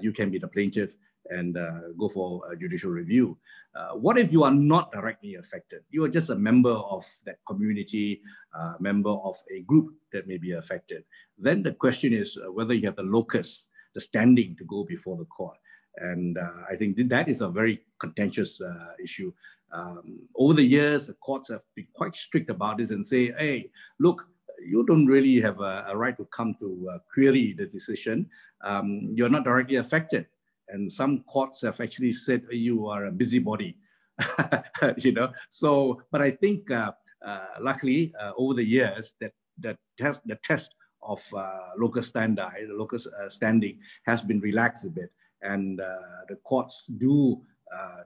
[0.00, 0.96] you can be the plaintiff
[1.30, 3.38] and uh, go for judicial review.
[3.74, 5.80] Uh, what if you are not directly affected?
[5.90, 8.20] You are just a member of that community,
[8.54, 11.04] uh, member of a group that may be affected.
[11.38, 13.62] Then the question is whether you have the locus
[13.94, 15.56] the standing to go before the court.
[15.98, 19.32] And uh, I think that is a very contentious uh, issue.
[19.72, 23.70] Um, over the years, the courts have been quite strict about this and say, hey,
[23.98, 24.26] look,
[24.64, 28.28] you don't really have a, a right to come to uh, query the decision.
[28.64, 30.26] Um, you're not directly affected.
[30.68, 33.76] And some courts have actually said you are a busybody,
[34.98, 35.30] you know.
[35.50, 36.92] So, but I think uh,
[37.26, 42.50] uh, luckily uh, over the years that that test, the test of uh, locus standi,
[42.68, 45.10] local uh, standing has been relaxed a bit.
[45.42, 45.84] And uh,
[46.28, 47.42] the courts do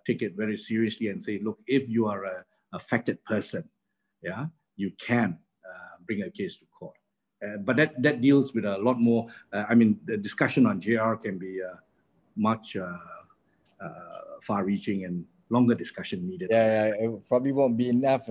[0.06, 3.68] take it very seriously and say, look, if you are a affected person,
[4.22, 5.38] yeah, you can
[6.06, 6.94] bring a case to court.
[7.44, 9.26] Uh, but that, that deals with a lot more.
[9.52, 11.76] Uh, I mean, the discussion on JR can be uh,
[12.36, 12.96] much uh,
[14.42, 16.48] far-reaching and longer discussion needed.
[16.50, 18.28] Yeah, yeah, it probably won't be enough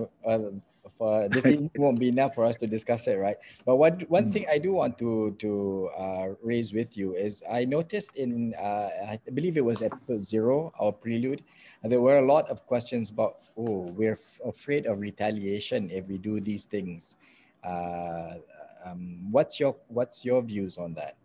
[0.96, 1.46] for this
[1.76, 3.36] won't be enough for us to discuss it, right?
[3.64, 4.32] But what one mm.
[4.32, 8.90] thing I do want to to uh, raise with you is I noticed in uh,
[9.08, 11.42] I believe it was episode zero, our prelude,
[11.82, 16.40] there were a lot of questions about oh we're afraid of retaliation if we do
[16.40, 17.16] these things.
[17.64, 18.34] Uh,
[18.84, 21.16] um, what's your what's your views on that?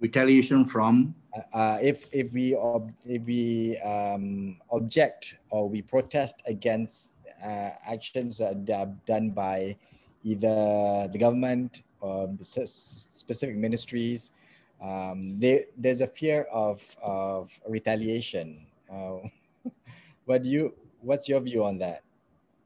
[0.00, 6.42] Retaliation from uh, uh, if if we ob- if we um, object or we protest
[6.46, 9.76] against actions that are done by
[10.22, 14.32] either the government or specific ministries.
[14.82, 18.66] Um, they, there's a fear of, of retaliation.
[18.92, 19.28] Uh,
[20.24, 22.02] what do you, what's your view on that?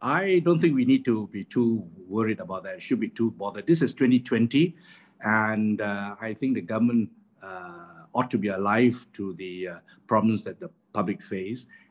[0.00, 2.76] I don't think we need to be too worried about that.
[2.76, 3.66] It should be too bothered.
[3.66, 4.76] This is 2020,
[5.22, 7.10] and uh, I think the government
[7.42, 9.74] uh, ought to be alive to the uh,
[10.06, 11.87] problems that the public face uh,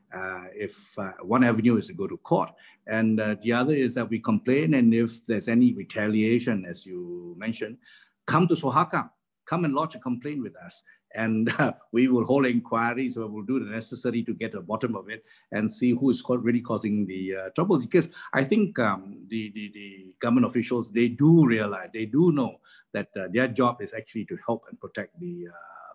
[0.54, 2.50] if uh, one avenue is to go to court,
[2.88, 7.36] and uh, the other is that we complain, and if there's any retaliation, as you
[7.38, 7.78] mentioned,
[8.26, 9.10] come to Suhakam,
[9.46, 10.82] come and lodge a complaint with us,
[11.16, 14.96] and uh, we will hold inquiries we'll do the necessary to get to the bottom
[14.96, 17.80] of it and see who is really causing the uh, trouble.
[17.80, 22.60] Because I think um, the, the, the, government officials, they do realize, they do know
[22.94, 25.48] that uh, their job is actually to help and protect the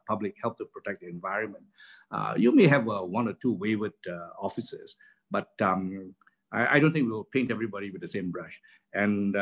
[0.06, 1.64] public, help to protect the environment.
[2.10, 4.96] Uh, you may have uh, one or two wayward uh, officers,
[5.30, 6.14] but um,
[6.52, 8.58] I, I, don't think we'll paint everybody with the same brush.
[8.94, 9.34] And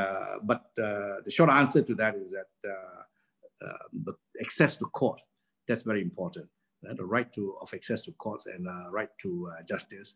[0.42, 5.20] but the short answer to that is that the access to court
[5.70, 6.46] that's very important.
[6.88, 10.14] Uh, the right to of access to courts and uh, right to uh, justice.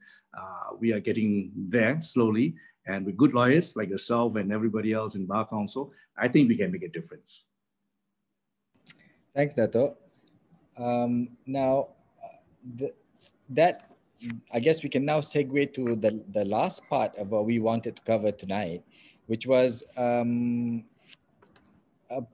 [0.81, 2.55] we are getting there slowly,
[2.87, 6.57] and with good lawyers like yourself and everybody else in Bar Council, I think we
[6.57, 7.45] can make a difference.
[9.35, 10.04] Thanks, Dato.
[10.77, 11.89] Um, now,
[12.77, 12.93] the,
[13.51, 13.91] that
[14.53, 17.97] I guess we can now segue to the, the last part of what we wanted
[17.97, 18.83] to cover tonight,
[19.27, 20.85] which was um,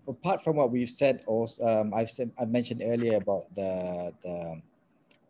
[0.07, 4.63] apart from what we've said, also um, I've said I mentioned earlier about the the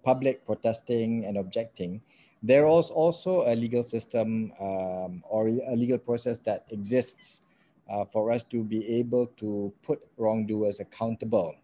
[0.05, 2.01] public protesting and objecting.
[2.43, 7.43] There is also a legal system um, or a legal process that exists
[7.91, 11.55] uh, for us to be able to put wrongdoers accountable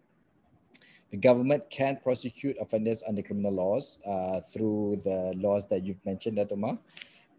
[1.11, 6.35] the government can prosecute offenders under criminal laws uh, through the laws that you've mentioned,
[6.35, 6.75] Dato Mah.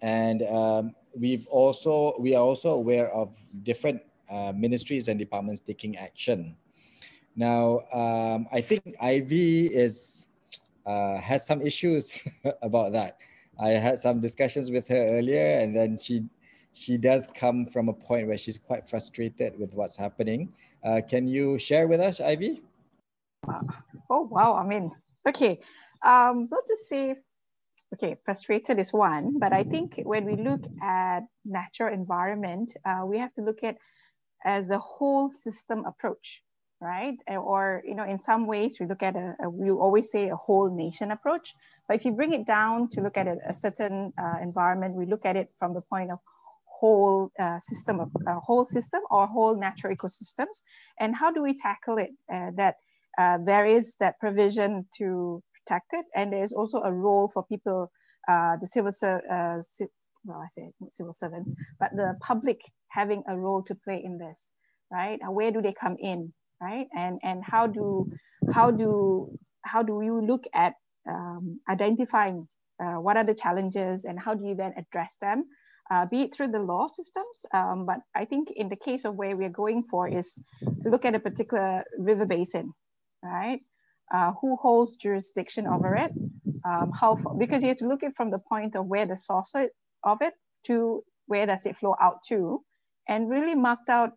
[0.00, 4.00] And um, we've also, we are also aware of different
[4.30, 6.56] uh, ministries and departments taking action.
[7.36, 10.28] Now, um, I think Ivy is,
[10.86, 12.26] uh, has some issues
[12.62, 13.18] about that.
[13.60, 16.24] I had some discussions with her earlier and then she,
[16.72, 20.52] she does come from a point where she's quite frustrated with what's happening.
[20.84, 22.62] Uh, can you share with us, Ivy?
[24.10, 24.54] Oh, wow.
[24.56, 24.90] I mean,
[25.28, 25.60] okay.
[26.04, 27.16] Um, not to say,
[27.94, 33.18] okay, frustrated is one, but I think when we look at natural environment, uh, we
[33.18, 33.76] have to look at
[34.44, 36.42] as a whole system approach,
[36.80, 37.16] right?
[37.26, 40.36] Or, you know, in some ways we look at a, a we always say a
[40.36, 41.54] whole nation approach,
[41.88, 45.06] but if you bring it down to look at a, a certain uh, environment, we
[45.06, 46.20] look at it from the point of
[46.66, 50.62] whole uh, system of uh, whole system or whole natural ecosystems
[51.00, 52.76] and how do we tackle it uh, that
[53.18, 57.90] uh, there is that provision to protect it, and there's also a role for people,
[58.28, 59.60] uh, the civil, uh,
[60.24, 64.50] well, I say civil servants, but the public having a role to play in this,
[64.90, 65.18] right?
[65.28, 66.86] Where do they come in, right?
[66.94, 68.10] And and how do
[68.52, 70.74] how do how do you look at
[71.08, 72.46] um, identifying
[72.82, 75.44] uh, what are the challenges and how do you then address them?
[75.90, 79.14] Uh, be it through the law systems, um, but I think in the case of
[79.14, 80.38] where we're going for is
[80.84, 82.74] look at a particular river basin,
[83.22, 83.60] right?
[84.12, 86.12] Uh, who holds jurisdiction over it?
[86.64, 89.54] Um, how because you have to look at from the point of where the source
[89.54, 90.34] of it
[90.66, 92.64] to where does it flow out to,
[93.06, 94.12] and really marked out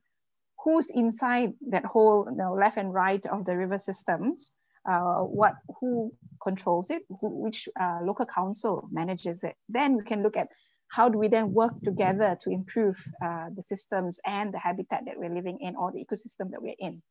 [0.63, 4.53] who's inside that whole you know, left and right of the river systems.
[4.87, 7.03] Uh, what who controls it?
[7.19, 9.55] Who, which uh, local council manages it?
[9.69, 10.47] Then we can look at
[10.87, 15.17] how do we then work together to improve uh, the systems and the habitat that
[15.17, 17.01] we're living in or the ecosystem that we're in.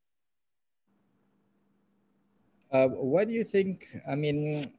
[2.72, 3.88] Uh, what do you think?
[4.08, 4.70] I mean,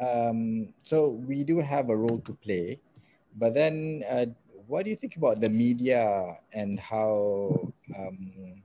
[0.00, 2.80] um, so we do have a role to play,
[3.36, 4.26] but then uh,
[4.66, 8.62] what do you think about the media and how um,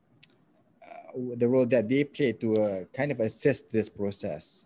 [0.82, 4.66] uh, the role that they play to uh, kind of assist this process?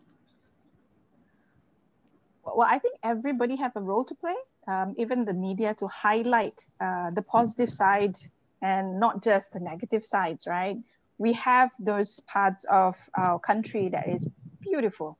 [2.56, 4.36] well, I think everybody have a role to play,
[4.68, 8.18] um, even the media to highlight uh, the positive side
[8.62, 10.78] and not just the negative sides, right?
[11.18, 14.28] We have those parts of our country that is
[14.60, 15.18] beautiful.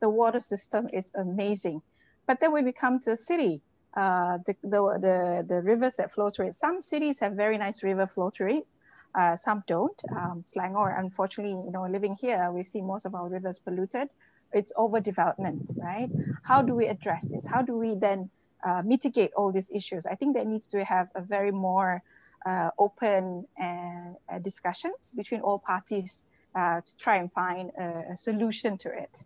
[0.00, 1.82] The water system is amazing.
[2.26, 3.62] But then when we come to a city,
[3.94, 7.82] uh, the, the, the, the, rivers that flow through it, some cities have very nice
[7.82, 8.66] river flow through it.
[9.14, 10.00] Uh, some don't.
[10.10, 14.08] Um, Selangor, unfortunately, you know, living here, we see most of our rivers polluted.
[14.52, 16.08] It's overdevelopment, right?
[16.42, 17.46] How do we address this?
[17.46, 18.30] How do we then
[18.64, 20.06] uh, mitigate all these issues?
[20.06, 22.02] I think there needs to have a very more
[22.46, 26.24] uh, open and uh, discussions between all parties
[26.54, 29.24] uh, to try and find a, a solution to it.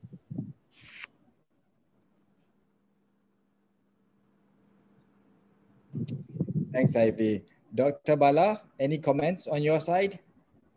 [6.72, 7.42] Thanks, Ivy.
[7.74, 8.16] Dr.
[8.16, 10.18] Bala, any comments on your side?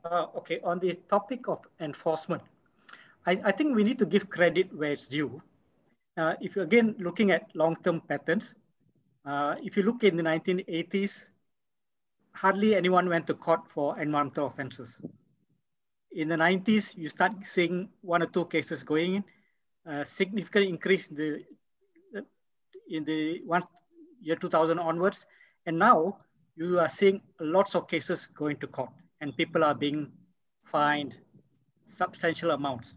[0.03, 2.41] Uh, okay, on the topic of enforcement,
[3.25, 5.41] I, I, think we need to give credit where it's due.
[6.15, 8.55] Uh, if you're again looking at long-term patterns,
[9.25, 11.29] uh, if you look in the 1980s,
[12.39, 15.01] hardly anyone went to court for environmental offenses.
[16.11, 19.23] In the 90s, you start seeing one or two cases going in,
[19.85, 21.43] a significant increase in the,
[22.89, 23.61] in the one
[24.21, 25.25] year 2000 onwards.
[25.65, 26.17] And now
[26.55, 30.11] you are seeing lots of cases going to court and people are being
[30.63, 31.17] fined
[31.85, 32.95] substantial amounts.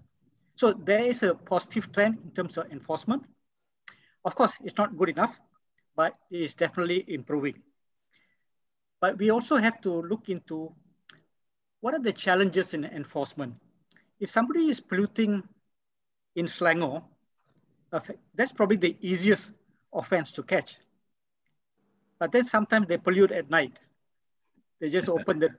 [0.54, 3.24] So there is a positive trend in terms of enforcement.
[4.24, 5.40] Of course, it's not good enough,
[5.96, 7.60] but it is definitely improving.
[9.02, 10.72] But we also have to look into
[11.80, 13.56] what are the challenges in enforcement.
[14.20, 15.42] If somebody is polluting
[16.36, 17.02] in Selangor,
[17.92, 18.00] uh,
[18.36, 19.54] that's probably the easiest
[19.92, 20.76] offense to catch.
[22.20, 23.80] But then sometimes they pollute at night.
[24.78, 25.50] They just open the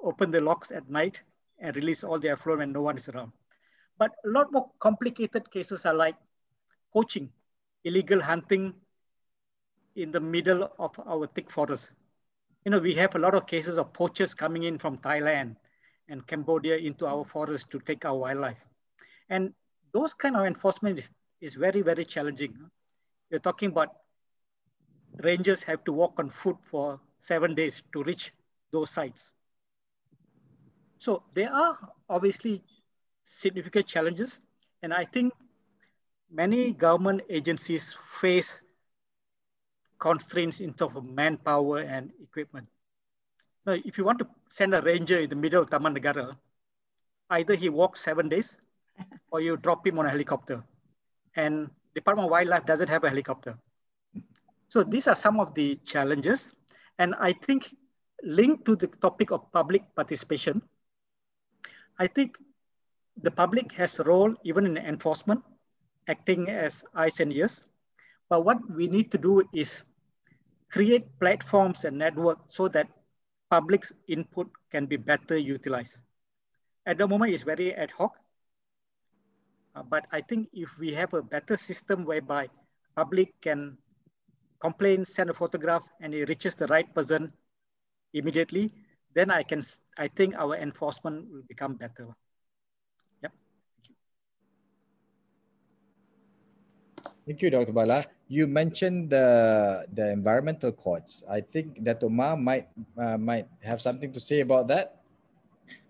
[0.00, 1.22] open the locks at night
[1.58, 3.32] and release all the effluent when no one is around.
[3.98, 6.14] But a lot more complicated cases are like
[6.92, 7.30] poaching,
[7.82, 8.74] illegal hunting
[9.96, 11.94] in the middle of our thick forest.
[12.64, 15.56] You know, we have a lot of cases of poachers coming in from Thailand
[16.08, 18.64] and Cambodia into our forest to take our wildlife.
[19.28, 19.52] And
[19.92, 21.10] those kind of enforcement is,
[21.40, 22.56] is very, very challenging.
[23.30, 23.88] You're talking about
[25.22, 28.32] rangers have to walk on foot for seven days to reach
[28.72, 29.32] those sites.
[30.98, 31.76] So there are
[32.08, 32.62] obviously
[33.24, 34.40] significant challenges.
[34.82, 35.32] And I think
[36.30, 38.62] many government agencies face
[40.02, 42.66] constraints in terms of manpower and equipment.
[43.64, 46.36] Now, if you want to send a ranger in the middle of Taman Negara,
[47.30, 48.60] either he walks seven days
[49.30, 50.64] or you drop him on a helicopter.
[51.36, 53.56] And Department of Wildlife doesn't have a helicopter.
[54.68, 56.50] So these are some of the challenges.
[56.98, 57.72] And I think
[58.24, 60.60] linked to the topic of public participation,
[61.98, 62.38] I think
[63.22, 65.44] the public has a role even in enforcement,
[66.08, 67.60] acting as eyes and ears.
[68.28, 69.84] But what we need to do is
[70.72, 72.88] create platforms and network so that
[73.50, 75.98] public's input can be better utilized.
[76.86, 78.16] At the moment, it's very ad hoc.
[79.74, 82.48] Uh, but I think if we have a better system whereby
[82.96, 83.76] public can
[84.60, 87.32] complain, send a photograph, and it reaches the right person
[88.14, 88.70] immediately,
[89.14, 89.62] then I can,
[89.98, 92.08] I think our enforcement will become better.
[93.22, 93.32] Yep.
[97.26, 97.72] Thank you, Dr.
[97.72, 98.04] Bala.
[98.26, 101.22] You mentioned the the environmental courts.
[101.30, 102.66] I think that Omar might
[102.98, 105.02] uh, might have something to say about that.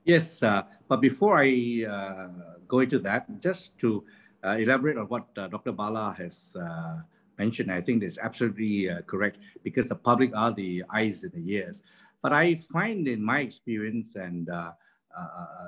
[0.05, 2.29] Yes, uh, but before I uh,
[2.69, 4.05] go into that, just to
[4.45, 5.73] uh, elaborate on what uh, Dr.
[5.73, 7.01] Bala has uh,
[7.39, 11.83] mentioned, I think that's absolutely correct because the public are the eyes and the ears.
[12.21, 14.51] But I find in my experience and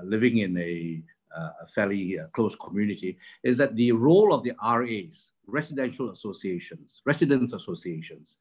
[0.02, 1.00] living in a,
[1.32, 8.38] a fairly close community is that the role of the RAs, residential associations, residents associations,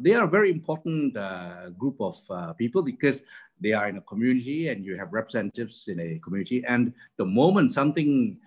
[0.00, 1.14] they are a very important
[1.78, 2.16] group of
[2.58, 3.22] people because
[3.60, 6.64] they are in a community and you have representatives in a community.
[6.66, 8.38] And the moment something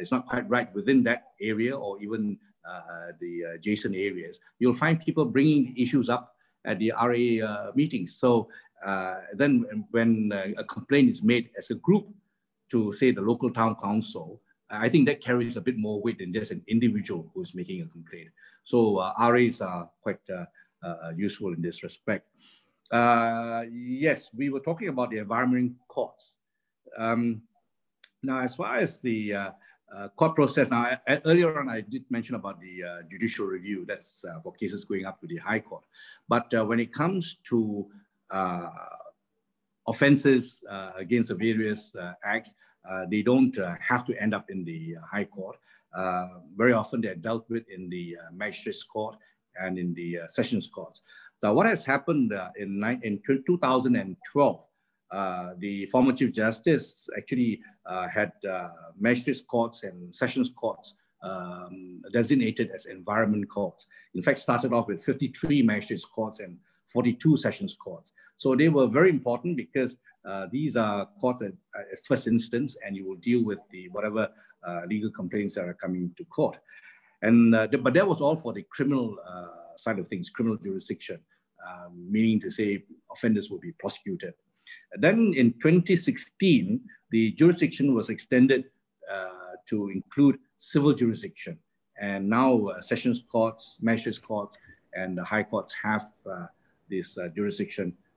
[0.00, 2.38] is not quite right within that area or even
[2.68, 6.36] uh, the adjacent areas, you'll find people bringing issues up
[6.66, 8.14] at the RA uh, meetings.
[8.16, 8.48] So
[8.84, 12.08] uh, then when a complaint is made as a group
[12.70, 16.32] to say the local town council, I think that carries a bit more weight than
[16.32, 18.28] just an individual who's making a complaint.
[18.64, 20.20] So RAs are quite
[21.16, 22.28] useful in this respect.
[22.90, 26.36] Uh, yes, we were talking about the environment courts.
[26.96, 27.42] Um,
[28.22, 29.50] now, as far as the uh,
[29.94, 30.70] uh, court process.
[30.70, 33.84] Now, I, earlier on, I did mention about the uh, judicial review.
[33.86, 35.84] That's uh, for cases going up to the High Court.
[36.28, 37.86] But uh, when it comes to
[38.30, 38.68] uh,
[39.86, 41.92] offenses uh, against the various
[42.22, 42.52] acts,
[43.10, 45.56] they don't have to end up in the High Court.
[45.96, 49.16] uh, very often they're dealt with in the uh, magistrates court
[49.60, 51.02] and in the uh, sessions courts.
[51.38, 54.60] So what has happened uh, in, in 2012,
[55.10, 58.32] uh, the former Chief Justice actually uh, had
[58.98, 63.86] magistrates courts and sessions courts um, designated as environment courts.
[64.14, 66.58] In fact, started off with 53 magistrates courts and
[66.92, 68.12] 42 sessions courts.
[68.36, 69.96] So they were very important because
[70.28, 74.28] uh, these are courts at, at, first instance, and you will deal with the whatever
[74.66, 76.58] uh, legal complaints that are coming to court.
[77.22, 80.58] And uh, the, but that was all for the criminal uh, side of things, criminal
[80.58, 81.18] jurisdiction,
[81.66, 84.34] um, meaning to say offenders will be prosecuted.
[84.96, 88.64] Then in 2016, the jurisdiction was extended
[89.10, 91.58] uh, to include civil jurisdiction.
[92.00, 94.58] And now uh, sessions courts, magistrates courts,
[94.94, 96.10] and the high courts have
[96.90, 98.07] this jurisdiction uh,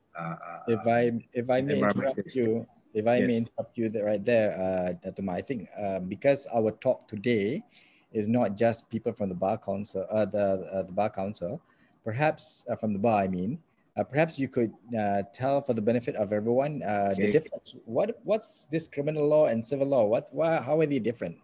[0.68, 3.28] if I if I may interrupt you, if I yes.
[3.28, 7.64] may interrupt you right there, uh, Dato Mah, I think uh, because our talk today
[8.12, 11.62] is not just people from the bar council, uh, the uh, the bar council,
[12.04, 13.60] perhaps uh, from the bar, I mean,
[13.98, 17.28] uh, perhaps you could uh, tell for the benefit of everyone uh, okay.
[17.28, 17.76] the difference.
[17.86, 20.06] What what's this criminal law and civil law?
[20.06, 21.38] What why, how are they different?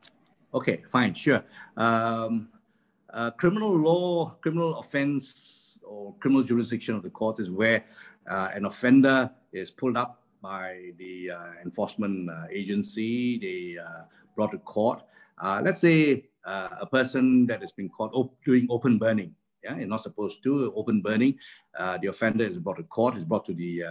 [0.54, 1.44] Okay, fine, sure.
[1.76, 2.50] Um,
[3.14, 8.66] uh, criminal law, criminal offense, or criminal jurisdiction of the court is where uh, an
[8.66, 13.78] offender is pulled up by the uh, enforcement uh, agency, they
[14.36, 15.02] brought to court.
[15.64, 20.04] let's say a person that has been caught op doing open burning, yeah, you're not
[20.04, 21.38] supposed to open burning.
[22.02, 23.84] the offender is brought to court, is brought to the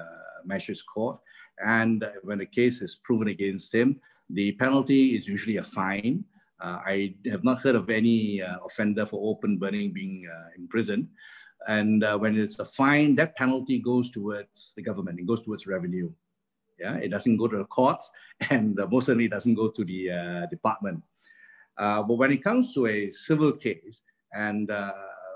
[0.45, 1.19] magistrate's court.
[1.65, 6.25] And when the case is proven against him, the penalty is usually a fine.
[6.61, 11.09] Uh, I have not heard of any uh, offender for open burning being uh, imprisoned.
[11.67, 15.19] And uh, when it's a fine, that penalty goes towards the government.
[15.19, 16.11] It goes towards revenue.
[16.79, 18.11] Yeah, it doesn't go to the courts,
[18.51, 21.03] and uh, most certainly doesn't go to the uh, department.
[21.79, 24.03] Uh, but when it comes to a civil case,
[24.33, 24.93] and uh,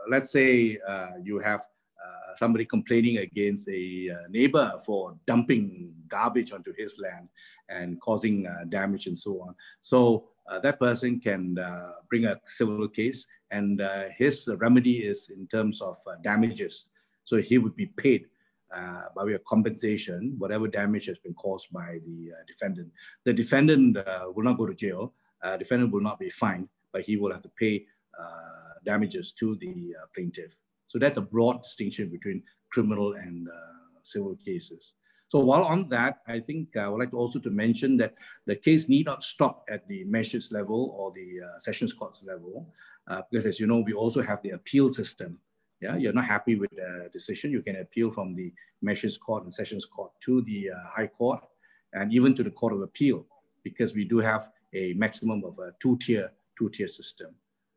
[0.08, 1.62] let's say uh, you have
[2.36, 7.28] somebody complaining against a neighbor for dumping garbage onto his land
[7.68, 9.54] and causing damage and so on.
[9.80, 15.30] So Uh, that person can uh, bring a civil case and uh, his remedy is
[15.30, 16.88] in terms of uh, damages.
[17.24, 18.26] So he would be paid
[18.74, 22.90] uh, by way of compensation, whatever damage has been caused by the uh, defendant.
[23.24, 23.98] The defendant
[24.34, 25.14] will not go to jail.
[25.58, 27.86] defendant will not be fined, but he will have to pay
[28.84, 30.56] damages to the plaintiff.
[30.86, 33.48] So that's a broad distinction between criminal and
[34.04, 34.94] civil cases.
[35.30, 38.14] So while on that, I think I would like to also to mention that
[38.46, 42.66] the case need not stop at the magistrates level or the uh, sessions courts level.
[43.08, 45.38] Uh, because as you know, we also have the appeal system.
[45.80, 48.52] Yeah, you're not happy with the decision, you can appeal from the
[48.82, 51.40] Magistrates Court and Sessions Court to the uh, High Court
[51.94, 53.24] and even to the Court of Appeal,
[53.62, 57.30] because we do have a maximum of a two-tier, two-tier system.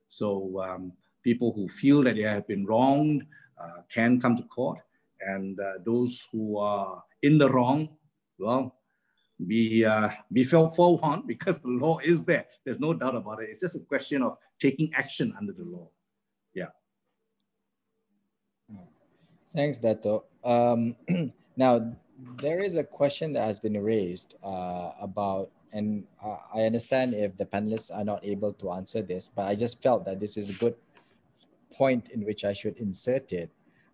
[0.09, 0.91] So um,
[1.23, 3.25] people who feel that they have been wronged
[3.61, 4.79] uh, can come to court,
[5.21, 7.89] and uh, those who are in the wrong,
[8.37, 8.75] well,
[9.39, 12.45] we, uh, be forewarned because the law is there.
[12.63, 13.49] There's no doubt about it.
[13.49, 15.89] It's just a question of taking action under the law.
[16.53, 16.67] Yeah.
[19.55, 20.25] Thanks, Dato.
[20.43, 20.95] Um,
[21.57, 21.95] now,
[22.41, 26.03] there is a question that has been raised uh, about, and
[26.53, 30.05] I understand if the panelists are not able to answer this, but I just felt
[30.05, 30.75] that this is a good
[31.73, 33.49] point in which I should insert it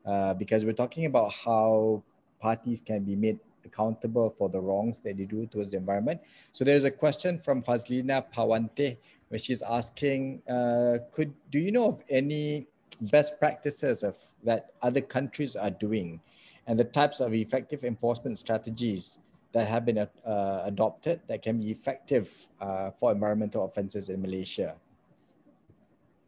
[0.06, 2.04] uh, because we're talking about how
[2.40, 6.22] parties can be made accountable for the wrongs that they do towards the environment.
[6.52, 8.98] So there's a question from Fazlina Pawante,
[9.30, 12.68] where she's asking, uh, could do you know of any
[13.02, 16.20] best practices of that other countries are doing,
[16.68, 19.20] and the types of effective enforcement strategies
[19.52, 24.76] that have been uh, adopted that can be effective uh, for environmental offenses in Malaysia?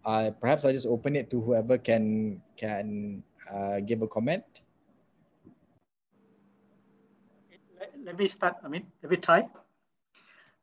[0.03, 4.43] Uh, perhaps I just open it to whoever can can uh, give a comment.
[8.03, 9.47] Let me start, I mean, let me try.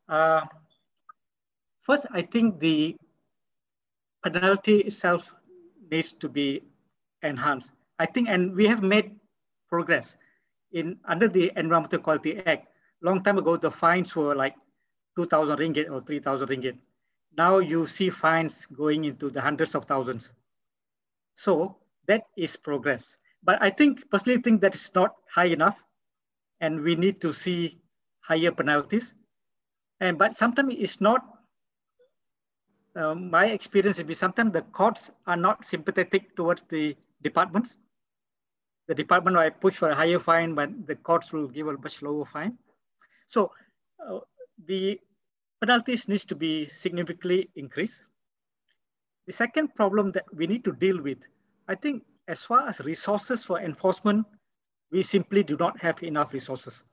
[0.09, 0.43] Uh,
[1.83, 2.97] first, I think the
[4.25, 5.33] penalty itself
[5.91, 6.63] needs to be
[7.23, 7.73] enhanced.
[7.99, 9.17] I think, and we have made
[9.69, 10.17] progress
[10.73, 12.69] in under the Environmental Quality Act.
[13.03, 14.55] Long time ago, the fines were like
[15.17, 16.79] 2,000 ringgit or 3,000 ringgit.
[17.37, 20.33] Now you see fines going into the hundreds of thousands.
[21.37, 21.77] So
[22.07, 23.17] that is progress.
[23.45, 25.77] But I think, personally think that is not high enough
[26.61, 27.81] and we need to see
[28.21, 29.15] higher penalties.
[30.01, 31.25] And but sometimes it's not.
[32.97, 37.77] Uh, my experience is be sometimes the courts are not sympathetic towards the departments.
[38.89, 42.03] The department might push for a higher fine, but the courts will give a much
[42.03, 42.59] lower fine.
[43.29, 43.53] So
[44.05, 44.21] uh,
[44.67, 44.99] the
[45.61, 48.09] penalties needs to be significantly increased.
[49.29, 51.19] the second problem that we need to deal with,
[51.69, 54.25] I think as far as resources for enforcement,
[54.91, 56.85] we simply do not have enough resources,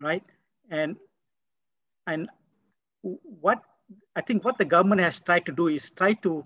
[0.00, 0.24] right?
[0.70, 0.96] And,
[2.06, 2.28] and
[3.02, 3.62] what
[4.14, 6.44] I think what the government has tried to do is try to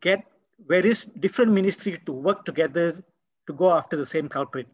[0.00, 0.24] get
[0.66, 3.02] various different ministries to work together
[3.46, 4.66] to go after the same culprit.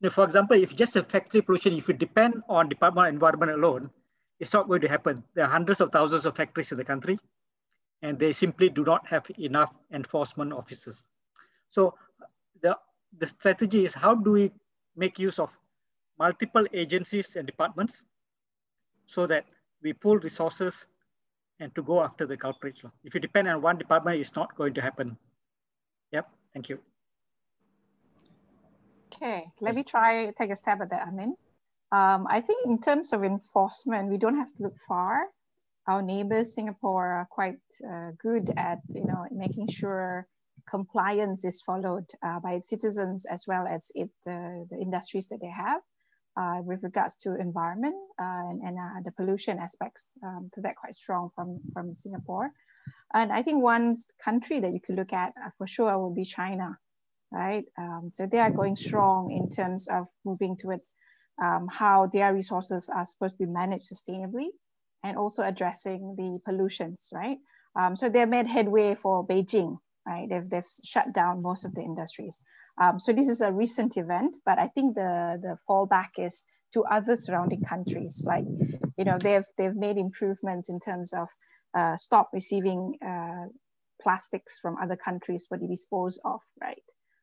[0.00, 3.52] Now, for example, if just a factory pollution, if you depend on Department of Environment
[3.52, 3.90] alone,
[4.40, 5.22] it's not going to happen.
[5.34, 7.18] There are hundreds of thousands of factories in the country,
[8.02, 11.04] and they simply do not have enough enforcement officers.
[11.70, 11.94] So
[12.62, 12.76] the,
[13.18, 14.52] the strategy is how do we
[14.96, 15.50] make use of
[16.18, 18.02] multiple agencies and departments
[19.06, 19.46] so that
[19.82, 20.86] we pool resources
[21.60, 22.82] and to go after the culprits.
[23.04, 25.16] If you depend on one department, it's not going to happen.
[26.12, 26.78] Yep, thank you.
[29.14, 31.36] Okay, let me try take a stab at that, Amin.
[31.92, 35.26] Um, I think in terms of enforcement, we don't have to look far.
[35.86, 40.26] Our neighbors, Singapore, are quite uh, good at you know making sure
[40.68, 45.50] compliance is followed uh, by its citizens as well as it the industries that they
[45.50, 45.80] have
[46.36, 50.12] uh, with regards to environment uh, and, and uh, the pollution aspects.
[50.22, 52.50] Um, so that quite strong from, from Singapore.
[53.14, 56.78] And I think one country that you could look at for sure will be China,
[57.30, 57.64] right?
[57.78, 60.92] Um, so they are going strong in terms of moving towards
[61.42, 64.48] um, how their resources are supposed to be managed sustainably
[65.04, 67.38] and also addressing the pollutions, right?
[67.74, 70.28] Um, so they made headway for Beijing, right?
[70.28, 72.40] They've, they've shut down most of the industries.
[72.80, 76.44] Um, so this is a recent event, but I think the, the fallback is
[76.74, 78.22] to other surrounding countries.
[78.26, 78.44] Like,
[78.96, 81.28] you know, they've, they've made improvements in terms of
[81.76, 83.48] uh, stop receiving uh,
[84.00, 86.82] plastics from other countries for the dispose of, right?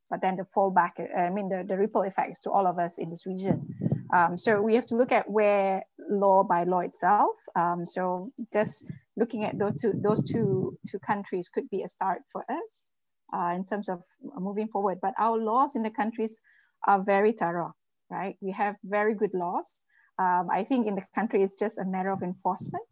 [0.10, 3.10] But then the fallback, I mean, the, the ripple effects to all of us in
[3.10, 4.08] this region.
[4.12, 7.36] Um, so we have to look at where law by law itself.
[7.56, 12.22] Um, so just looking at those two, those two, two countries could be a start
[12.32, 12.88] for us
[13.34, 14.03] uh, in terms of
[14.38, 14.99] moving forward.
[15.01, 16.39] But our laws in the countries
[16.88, 17.74] are very thorough,
[18.09, 18.36] right?
[18.41, 19.82] We have very good laws.
[20.17, 22.91] Um, I think in the country, it's just a matter of enforcement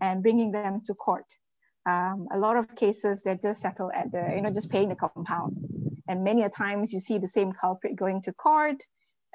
[0.00, 1.26] and bringing them to court.
[1.86, 4.96] Um, a lot of cases they just settle at the, you know, just paying the
[4.96, 5.56] compound.
[6.08, 8.82] And many a times you see the same culprit going to court,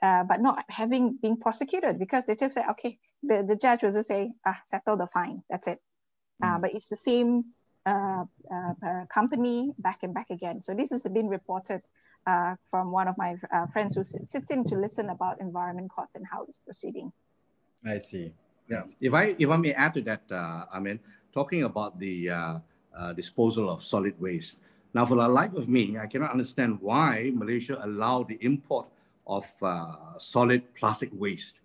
[0.01, 3.91] uh, but not having been prosecuted because they just say, okay, the, the judge will
[3.91, 5.79] just say, ah, settle the fine, that's it.
[6.43, 7.45] Uh, but it's the same
[7.85, 10.61] uh, uh, uh, company back and back again.
[10.61, 11.81] So this has been reported
[12.25, 16.15] uh, from one of my uh, friends who sits in to listen about environment courts
[16.15, 17.11] and how it's proceeding.
[17.85, 18.33] I see.
[18.67, 18.83] Yeah.
[18.99, 20.99] If I if I may add to that, uh, I mean,
[21.31, 22.31] talking about the
[23.15, 24.57] disposal of solid waste.
[24.95, 28.87] Now, for the life of me, I cannot understand why Malaysia allowed the import
[29.27, 29.45] of
[30.17, 31.59] solid plastic waste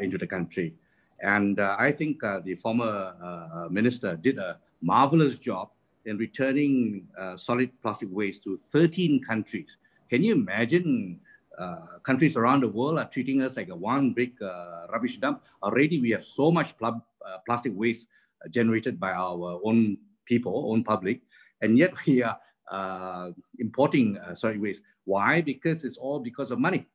[0.00, 0.74] into the country.
[1.22, 5.70] And I think the former minister did a marvelous job
[6.06, 9.76] in returning uh, solid plastic waste to 13 countries.
[10.08, 11.20] Can you imagine
[11.58, 15.44] uh, countries around the world are treating us like a one big uh, rubbish dump?
[15.62, 18.08] Already we have so much pl uh, plastic waste
[18.44, 21.20] uh, generated by our own people, own public,
[21.60, 22.38] and yet we are
[22.70, 24.82] uh, importing solid waste.
[25.04, 25.42] Why?
[25.42, 26.86] Because it's all because of money.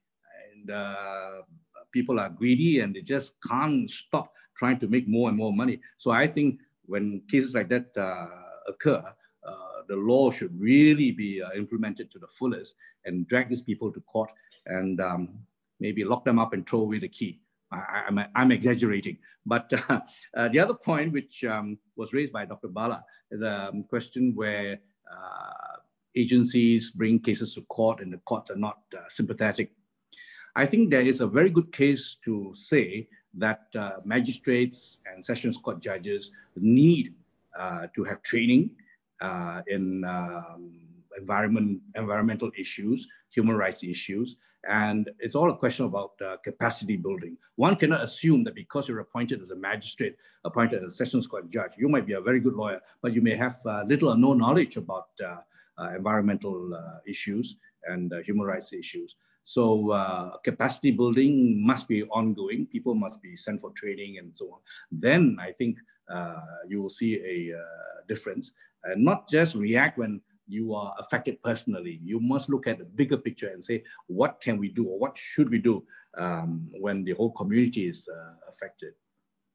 [0.51, 0.71] And
[1.92, 5.80] people are greedy and they just can't stop trying to make more and more money.
[5.98, 8.28] So I think when cases like that uh,
[8.68, 9.04] occur,
[9.46, 12.76] uh, the law should really be uh, implemented to the fullest
[13.06, 14.30] and drag these people to court
[14.66, 15.30] and um,
[15.80, 17.40] maybe lock them up and throw away the key.
[17.72, 19.18] I, am I'm, I'm exaggerating.
[19.46, 20.02] But uh,
[20.38, 22.70] uh, the other point, which um, was raised by Dr.
[22.70, 24.80] Bala, is a um, question where
[25.12, 25.78] uh,
[26.16, 28.80] agencies bring cases to court and the courts are not
[29.10, 29.72] sympathetic.
[30.56, 35.58] I think there is a very good case to say that uh, magistrates and sessions
[35.58, 37.14] court judges need
[37.60, 38.70] uh, to have training
[39.22, 40.72] uh, in um,
[41.18, 44.38] environment, environmental issues, human rights issues,
[44.68, 47.38] and it's all a question about uh, capacity building.
[47.56, 51.49] One cannot assume that because you're appointed as a magistrate, appointed as a sessions court
[51.49, 54.18] judge, you might be a very good lawyer, but you may have uh, little or
[54.18, 55.38] no knowledge about uh,
[55.95, 56.72] environmental
[57.06, 59.16] issues and human rights issues.
[59.46, 62.66] So uh, capacity building must be ongoing.
[62.66, 64.60] People must be sent for training and so on.
[64.91, 65.78] Then I think
[66.10, 67.62] uh, you will see a uh,
[68.08, 72.00] difference and not just react when you are affected personally.
[72.04, 75.16] You must look at the bigger picture and say, what can we do or what
[75.16, 75.84] should we do
[76.18, 78.93] um, when the whole community is uh, affected?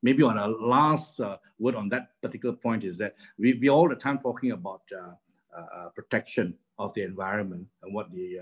[0.04, 3.88] Maybe on a last uh, word on that particular point is that we, we all
[3.88, 8.38] the time talking about uh, protection of the environment and what the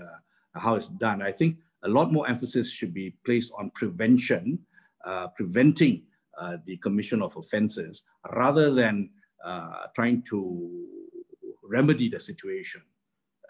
[0.55, 1.21] how it's done.
[1.21, 4.59] I think a lot more emphasis should be placed on prevention,
[5.05, 6.03] uh, preventing
[6.39, 8.03] uh, the commission of offenses,
[8.35, 9.09] rather than
[9.43, 10.85] uh, trying to
[11.63, 12.81] remedy the situation.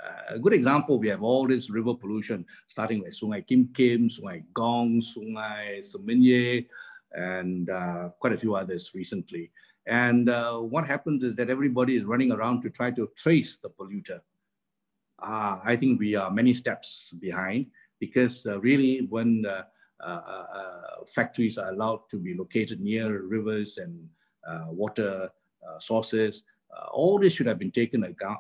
[0.04, 4.10] Uh, a good example, we have all this river pollution, starting with Sungai Kim Kim,
[4.10, 6.66] Sungai Gong, Sungai Semenyih,
[7.14, 9.52] and uh, quite a few others recently.
[9.88, 13.70] And uh, what happens is that everybody is running around to try to trace the
[13.70, 14.20] polluter.
[15.22, 17.68] Uh, I think we are many steps behind
[18.00, 19.64] because uh, really when uh,
[21.08, 24.08] factories are allowed to be located near rivers and
[24.70, 25.30] water
[25.80, 26.44] sources,
[26.92, 28.40] all this should have been taken account,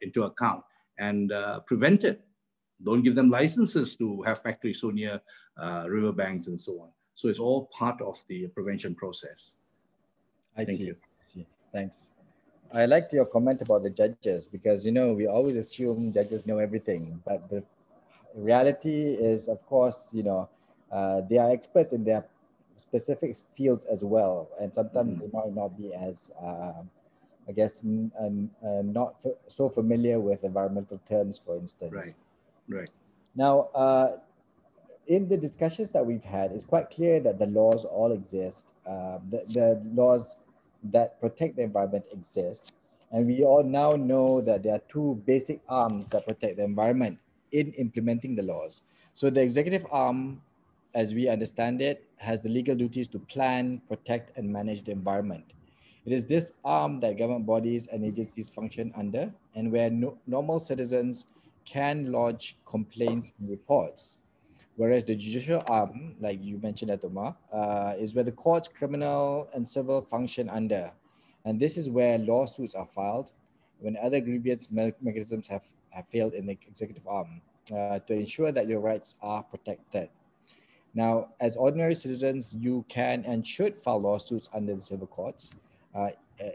[0.00, 0.64] into account
[0.98, 1.32] and
[1.66, 2.18] prevented
[2.84, 5.20] don't give them licenses to have factories so near
[5.60, 6.88] uh, riverbanks and so on.
[7.14, 9.52] So it's all part of the prevention process.
[10.56, 10.84] I Thank see.
[10.84, 10.96] you.
[11.32, 11.46] See.
[11.72, 12.10] Thanks.
[12.72, 16.58] I liked your comment about the judges because you know we always assume judges know
[16.58, 17.62] everything, but the
[18.34, 20.48] reality is, of course, you know,
[20.92, 22.24] uh, they are experts in their
[22.76, 25.20] specific fields as well, and sometimes mm.
[25.20, 26.82] they might not be as, uh,
[27.48, 28.12] I guess, n-
[28.62, 31.92] uh, not so familiar with environmental terms, for instance.
[31.92, 32.14] Right.
[32.68, 32.90] Right.
[33.34, 34.16] Now, uh,
[35.06, 38.66] in the discussions that we've had, it's quite clear that the laws all exist.
[38.84, 40.36] The, the laws
[40.92, 42.72] that protect the environment exist.
[43.12, 47.18] And we all now know that there are two basic arms that protect the environment
[47.52, 48.82] in implementing the laws.
[49.14, 50.42] So the executive arm,
[50.94, 55.44] as we understand it, has the legal duties to plan, protect, and manage the environment.
[56.04, 60.58] It is this arm that government bodies and agencies function under, and where no, normal
[60.58, 61.26] citizens
[61.64, 64.18] can lodge complaints and reports.
[64.76, 69.48] Whereas the judicial arm, like you mentioned, Dato Mah, uh, is where the courts, criminal
[69.54, 70.92] and civil function under.
[71.46, 73.32] And this is where lawsuits are filed
[73.78, 77.40] when other grievance me mechanisms have, have failed in the executive arm
[77.74, 80.08] uh, to ensure that your rights are protected.
[80.94, 85.50] Now, as ordinary citizens, you can and should file lawsuits under the civil courts
[85.94, 86.08] uh,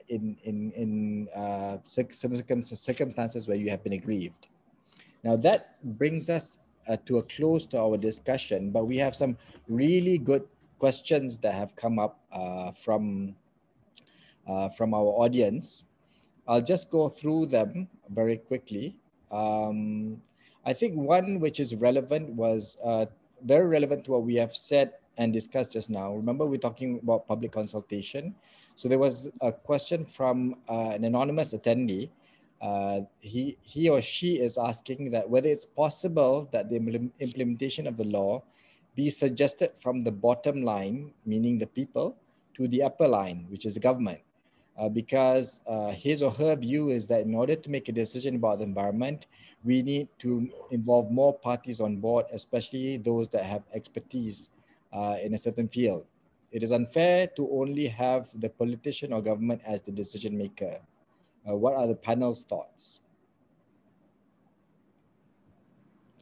[0.09, 4.47] in, in, in uh, circumstances where you have been aggrieved.
[5.23, 6.57] Now, that brings us
[6.87, 10.43] uh, to a close to our discussion, but we have some really good
[10.79, 13.35] questions that have come up uh, from
[14.47, 15.85] uh, from our audience.
[16.47, 18.97] I'll just go through them very quickly.
[19.31, 20.21] Um,
[20.65, 23.05] I think one which is relevant was uh,
[23.45, 26.13] very relevant to what we have said and discussed just now.
[26.13, 28.35] Remember, we're talking about public consultation.
[28.75, 32.09] So there was a question from uh, an anonymous attendee
[32.61, 36.75] uh, he, he or she is asking that whether it's possible that the
[37.19, 38.43] implementation of the law
[38.95, 42.15] be suggested from the bottom line, meaning the people,
[42.53, 44.19] to the upper line, which is the government.
[44.77, 48.35] Uh, because uh, his or her view is that in order to make a decision
[48.35, 49.27] about the environment,
[49.63, 54.51] we need to involve more parties on board, especially those that have expertise
[54.93, 56.05] uh, in a certain field.
[56.51, 60.79] It is unfair to only have the politician or government as the decision maker.
[61.47, 63.01] Uh, what are the panel's thoughts?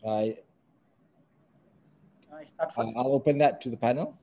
[0.08, 0.38] I,
[2.34, 2.90] I start first?
[2.96, 4.18] I'll open that to the panel.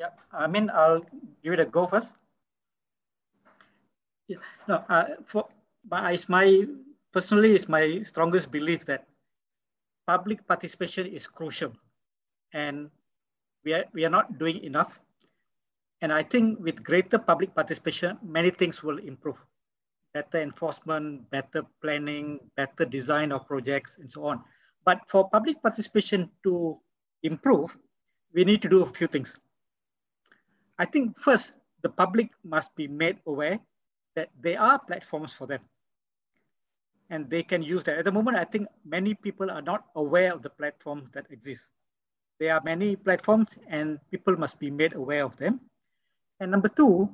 [0.00, 1.04] Yeah, I mean, I'll
[1.42, 2.14] give it a go first.
[4.28, 4.38] Yeah,
[4.68, 5.48] no, uh, for,
[5.84, 6.64] but it's my,
[7.12, 9.06] personally, it's my strongest belief that
[10.06, 11.72] public participation is crucial
[12.54, 12.90] and
[13.64, 15.00] we are, we are not doing enough.
[16.00, 19.44] And I think with greater public participation, many things will improve
[20.18, 24.42] better enforcement, better planning, better design of projects, and so on.
[24.84, 26.76] But for public participation to
[27.22, 27.76] improve,
[28.34, 29.38] we need to do a few things.
[30.78, 31.52] I think first,
[31.82, 33.60] the public must be made aware
[34.16, 35.60] that there are platforms for them
[37.10, 37.98] and they can use that.
[37.98, 41.70] At the moment, I think many people are not aware of the platforms that exist.
[42.40, 45.60] There are many platforms and people must be made aware of them.
[46.40, 47.08] And number two,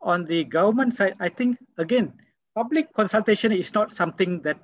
[0.00, 2.12] on the government side, I think, again,
[2.56, 4.58] public consultation is not something that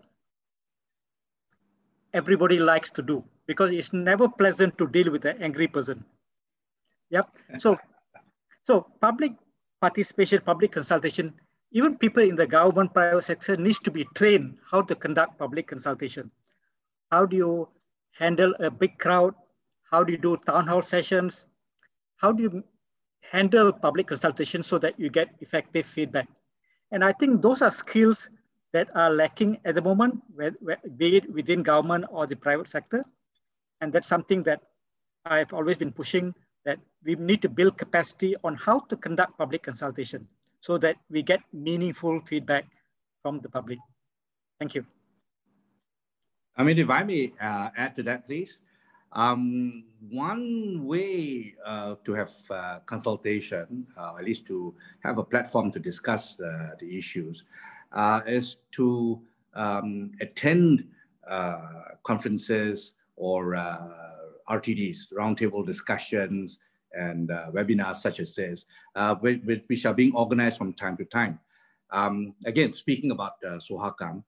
[2.14, 6.03] everybody likes to do because it's never pleasant to deal with an angry person.
[7.11, 7.28] Yep.
[7.59, 7.76] So,
[8.62, 9.32] so public
[9.82, 11.34] participation, public consultation,
[11.72, 15.66] even people in the government private sector needs to be trained how to conduct public
[15.66, 16.30] consultation.
[17.11, 17.68] How do you
[18.12, 19.34] handle a big crowd?
[19.90, 21.45] How do you do town hall sessions?
[22.16, 22.64] How do you
[23.30, 26.28] handle public consultation so that you get effective feedback?
[26.93, 28.28] And I think those are skills
[28.72, 30.22] that are lacking at the moment,
[30.97, 33.03] be it within government or the private sector.
[33.80, 34.61] And that's something that
[35.24, 36.34] I've always been pushing
[36.64, 40.26] that we need to build capacity on how to conduct public consultation
[40.61, 42.66] so that we get meaningful feedback
[43.22, 43.78] from the public.
[44.61, 44.84] Thank you.
[46.57, 48.61] I mean, if I may uh, add to that, please.
[49.15, 55.71] Um, one way uh, to have uh, consultation, uh, at least to have a platform
[55.73, 57.45] to discuss the, the issues,
[57.93, 59.21] uh, is to
[59.55, 60.89] um, attend
[61.29, 61.61] uh,
[62.05, 63.79] conferences or uh,
[64.49, 66.59] RTDs, roundtable discussions,
[66.95, 68.67] and webinars such as this,
[69.21, 71.39] which, are being organized from time to time.
[71.91, 74.23] Um, again, speaking about uh, Suhakam,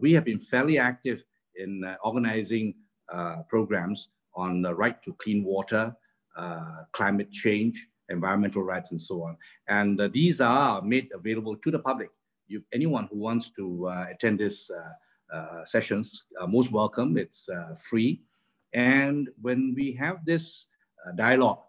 [0.00, 1.24] we have been fairly active
[1.56, 2.74] in organizing
[3.12, 5.94] Uh, programs on the right to clean water,
[6.34, 9.36] uh, climate change, environmental rights, and so on.
[9.68, 12.08] And uh, these are made available to the public.
[12.46, 14.70] You, anyone who wants to uh, attend these
[15.30, 17.18] uh, sessions, most welcome.
[17.18, 18.22] It's free.
[18.72, 20.64] And when we have this
[21.14, 21.60] dialogue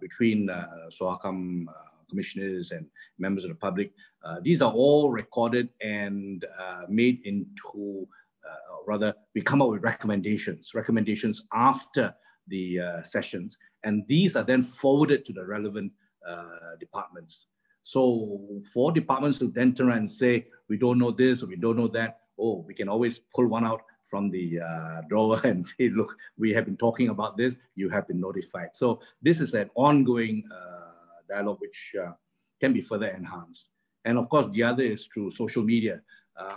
[0.00, 0.48] between
[0.90, 1.66] Suhakam
[2.12, 2.86] commissioners and
[3.18, 3.90] members of the public.
[4.24, 8.06] Uh, these are all recorded and uh, made into
[8.48, 12.14] uh, rather we come up with recommendations, recommendations after
[12.48, 15.92] the uh, sessions, and these are then forwarded to the relevant
[16.28, 17.46] uh, departments.
[17.84, 21.76] So for departments to then turn and say, we don't know this or we don't
[21.76, 25.88] know that, oh, we can always pull one out from the uh, drawer and say,
[25.88, 28.70] look, we have been talking about this, you have been notified.
[28.74, 32.12] So this is an ongoing uh, dialogue which uh,
[32.60, 33.66] can be further enhanced.
[34.04, 36.00] And of course, the other is through social media.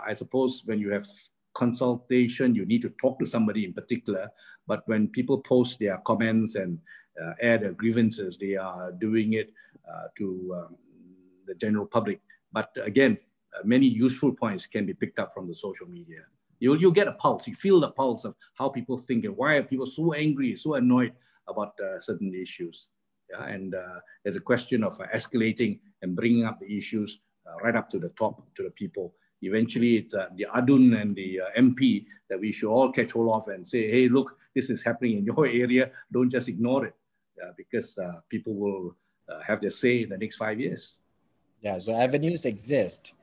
[0.04, 1.06] I suppose when you have
[1.56, 4.28] consultation, you need to talk to somebody in particular.
[4.66, 6.78] But when people post their comments and
[7.22, 9.52] uh, air their grievances, they are doing it
[9.90, 10.26] uh, to
[10.58, 10.76] um,
[11.46, 12.20] the general public.
[12.52, 13.16] But again,
[13.56, 16.22] uh, many useful points can be picked up from the social media.
[16.58, 17.46] You you get a pulse.
[17.46, 20.74] You feel the pulse of how people think and why are people so angry, so
[20.74, 21.12] annoyed
[21.48, 22.88] about uh, certain issues.
[23.30, 27.20] Yeah, and uh, there's a question of uh, escalating and bringing up the issues
[27.62, 29.14] right up to the top to the people
[29.46, 33.30] eventually it's uh, the ADUN and the uh, MP that we should all catch hold
[33.34, 35.90] of and say, hey, look, this is happening in your area.
[36.12, 36.94] Don't just ignore it
[37.42, 38.96] uh, because uh, people will
[39.28, 40.94] uh, have their say in the next five years.
[41.60, 43.14] Yeah, so avenues exist.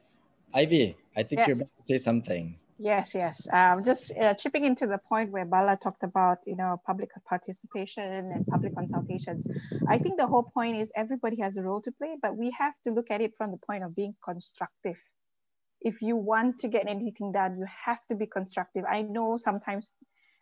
[0.53, 1.47] Ivy, I think yes.
[1.47, 2.57] you're about to say something.
[2.77, 3.47] Yes, yes.
[3.53, 8.11] Um, just uh, chipping into the point where Bala talked about, you know, public participation
[8.33, 9.47] and public consultations.
[9.87, 12.73] I think the whole point is everybody has a role to play, but we have
[12.85, 14.97] to look at it from the point of being constructive
[15.83, 18.85] if you want to get anything done, you have to be constructive.
[18.89, 19.95] I know sometimes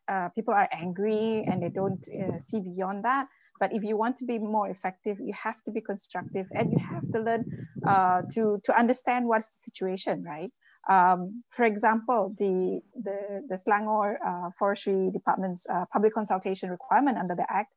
[0.08, 3.28] uh, people are angry and they don't uh, see beyond that.
[3.60, 6.80] But if you want to be more effective, you have to be constructive and you
[6.80, 7.46] have to learn
[7.86, 10.52] uh, to, to understand what's the situation, right?
[10.90, 17.36] Um, for example, the, the, the Selangor uh, Forestry Department's uh, public consultation requirement under
[17.36, 17.72] the Act,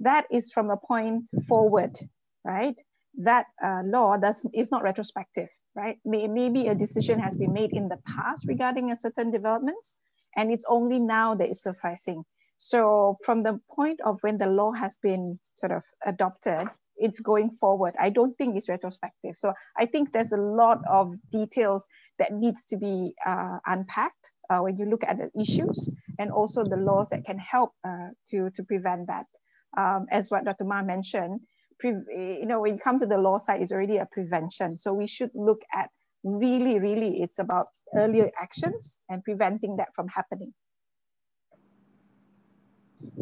[0.00, 1.96] that is from a point forward,
[2.44, 2.78] right?
[3.18, 5.98] That uh, law does, is not retrospective right?
[6.04, 9.96] Maybe a decision has been made in the past regarding a certain developments,
[10.36, 12.24] and it's only now that it's sufficing.
[12.58, 17.50] So from the point of when the law has been sort of adopted, it's going
[17.58, 17.94] forward.
[17.98, 19.34] I don't think it's retrospective.
[19.38, 21.84] So I think there's a lot of details
[22.18, 26.62] that needs to be uh, unpacked uh, when you look at the issues and also
[26.62, 29.26] the laws that can help uh, to, to prevent that.
[29.76, 30.64] Um, as what Dr.
[30.64, 31.40] Mah mentioned,
[31.88, 34.76] you know, when you come to the law side, it's already a prevention.
[34.76, 35.90] So we should look at
[36.24, 37.66] really, really, it's about
[37.96, 40.52] earlier actions and preventing that from happening.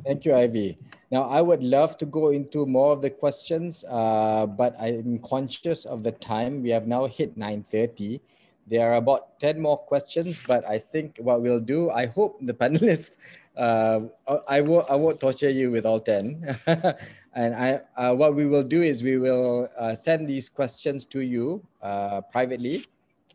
[0.04, 0.78] Thank you, Ivy.
[1.10, 5.84] Now, I would love to go into more of the questions, uh, but I'm conscious
[5.84, 6.62] of the time.
[6.62, 8.20] We have now hit 9.30.
[8.66, 12.54] There are about 10 more questions, but I think what we'll do, I hope the
[12.62, 13.16] panelists,
[13.56, 14.00] uh,
[14.46, 16.58] I, won't, I won't torture you with all 10.
[17.34, 21.20] And I, uh, what we will do is we will uh, send these questions to
[21.20, 22.86] you uh, privately,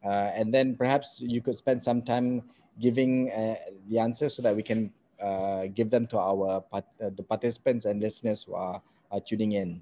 [0.04, 2.44] uh, and then perhaps you could spend some time
[2.80, 3.56] giving uh,
[3.88, 4.92] the answer so that we can
[5.24, 6.62] uh, give them to our
[7.00, 8.82] the participants and listeners who are,
[9.12, 9.82] are tuning in.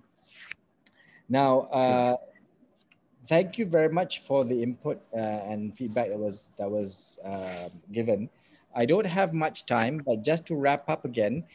[1.28, 2.20] Now,
[3.26, 7.18] thank you very much for the input and feedback that was that was
[7.92, 8.30] given.
[8.76, 11.46] I don't have much time, but just to wrap up again,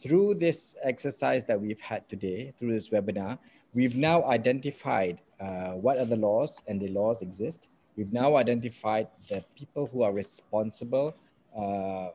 [0.00, 3.38] through this exercise that we've had today, through this webinar,
[3.74, 7.68] we've now identified uh, what are the laws and the laws exist.
[7.96, 11.16] We've now identified the people who are responsible
[11.56, 12.10] uh, uh,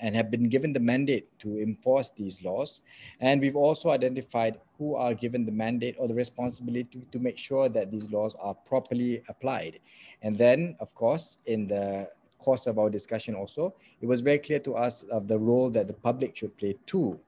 [0.00, 2.82] and have been given the mandate to enforce these laws.
[3.20, 7.38] And we've also identified who are given the mandate or the responsibility to, to make
[7.38, 9.80] sure that these laws are properly applied.
[10.22, 12.08] And then, of course, in the
[12.44, 15.86] course of our discussion also, it was very clear to us of the role that
[15.86, 17.18] the public should play too.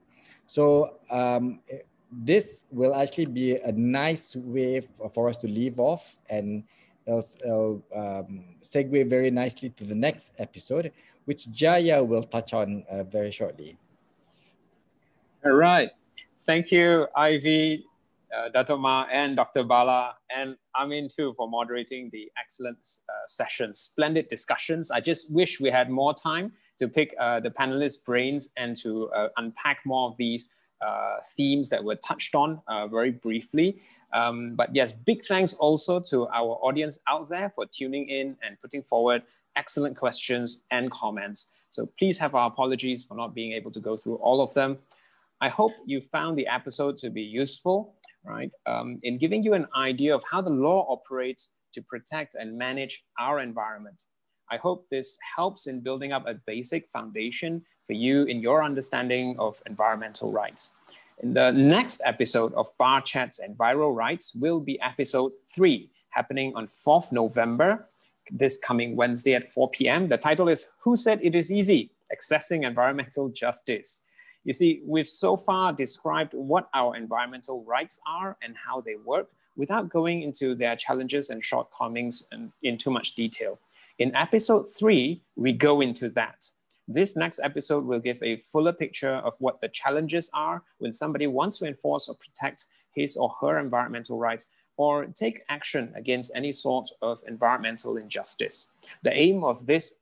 [0.45, 1.59] So um,
[2.11, 4.81] this will actually be a nice way
[5.13, 6.63] for us to leave off and
[7.05, 10.91] it'll, um, segue very nicely to the next episode,
[11.25, 13.77] which Jaya will touch on uh, very shortly.
[15.45, 15.89] All right.
[16.45, 17.85] Thank you, Ivy,
[18.35, 19.63] uh, Dato Mah, and Dr.
[19.63, 22.77] Bala, and Amin too for moderating the excellent
[23.09, 23.79] uh, sessions.
[23.79, 24.91] Splendid discussions.
[24.91, 29.09] I just wish we had more time to pick uh, the panelists' brains and to
[29.09, 30.49] uh, unpack more of these
[30.81, 33.81] uh, themes that were touched on uh, very briefly.
[34.13, 38.59] Um, but yes, big thanks also to our audience out there for tuning in and
[38.61, 39.23] putting forward
[39.55, 41.51] excellent questions and comments.
[41.69, 44.77] So please have our apologies for not being able to go through all of them.
[45.41, 47.95] I hope you found the episode to be useful,
[48.27, 48.51] right?
[48.65, 53.03] Um, in giving you an idea of how the law operates to protect and manage
[53.19, 54.03] our environment.
[54.49, 59.35] I hope this helps in building up a basic foundation for you in your understanding
[59.39, 60.75] of environmental rights.
[61.23, 66.53] In the next episode of Bar Chats and Viral Rights will be episode three, happening
[66.55, 67.87] on 4th November,
[68.31, 70.09] this coming Wednesday at 4 p.m.
[70.09, 71.91] The title is Who Said It Is Easy?
[72.13, 74.03] Accessing Environmental Justice.
[74.47, 79.27] You see, we've so far described what our environmental rights are and how they work
[79.57, 83.59] without going into their challenges and shortcomings in, in too much detail.
[83.99, 86.49] In episode three, we go into that.
[86.87, 91.27] This next episode will give a fuller picture of what the challenges are when somebody
[91.27, 96.53] wants to enforce or protect his or her environmental rights or take action against any
[96.53, 98.71] sort of environmental injustice.
[99.03, 99.95] The aim of this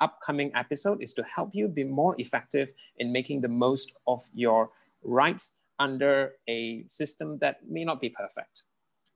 [0.00, 4.70] upcoming episode is to help you be more effective in making the most of your
[5.02, 8.64] rights under a system that may not be perfect.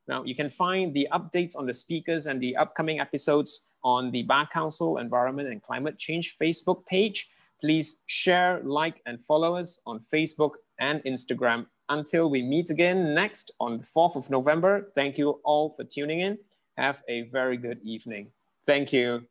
[0.07, 4.23] Now, you can find the updates on the speakers and the upcoming episodes on the
[4.23, 7.29] Bar Council Environment and Climate Change Facebook page.
[7.61, 11.67] Please share, like, and follow us on Facebook and Instagram.
[11.89, 16.21] Until we meet again next on the 4th of November, thank you all for tuning
[16.21, 16.39] in.
[16.77, 18.33] Have a very good evening.
[18.67, 19.27] Thank you.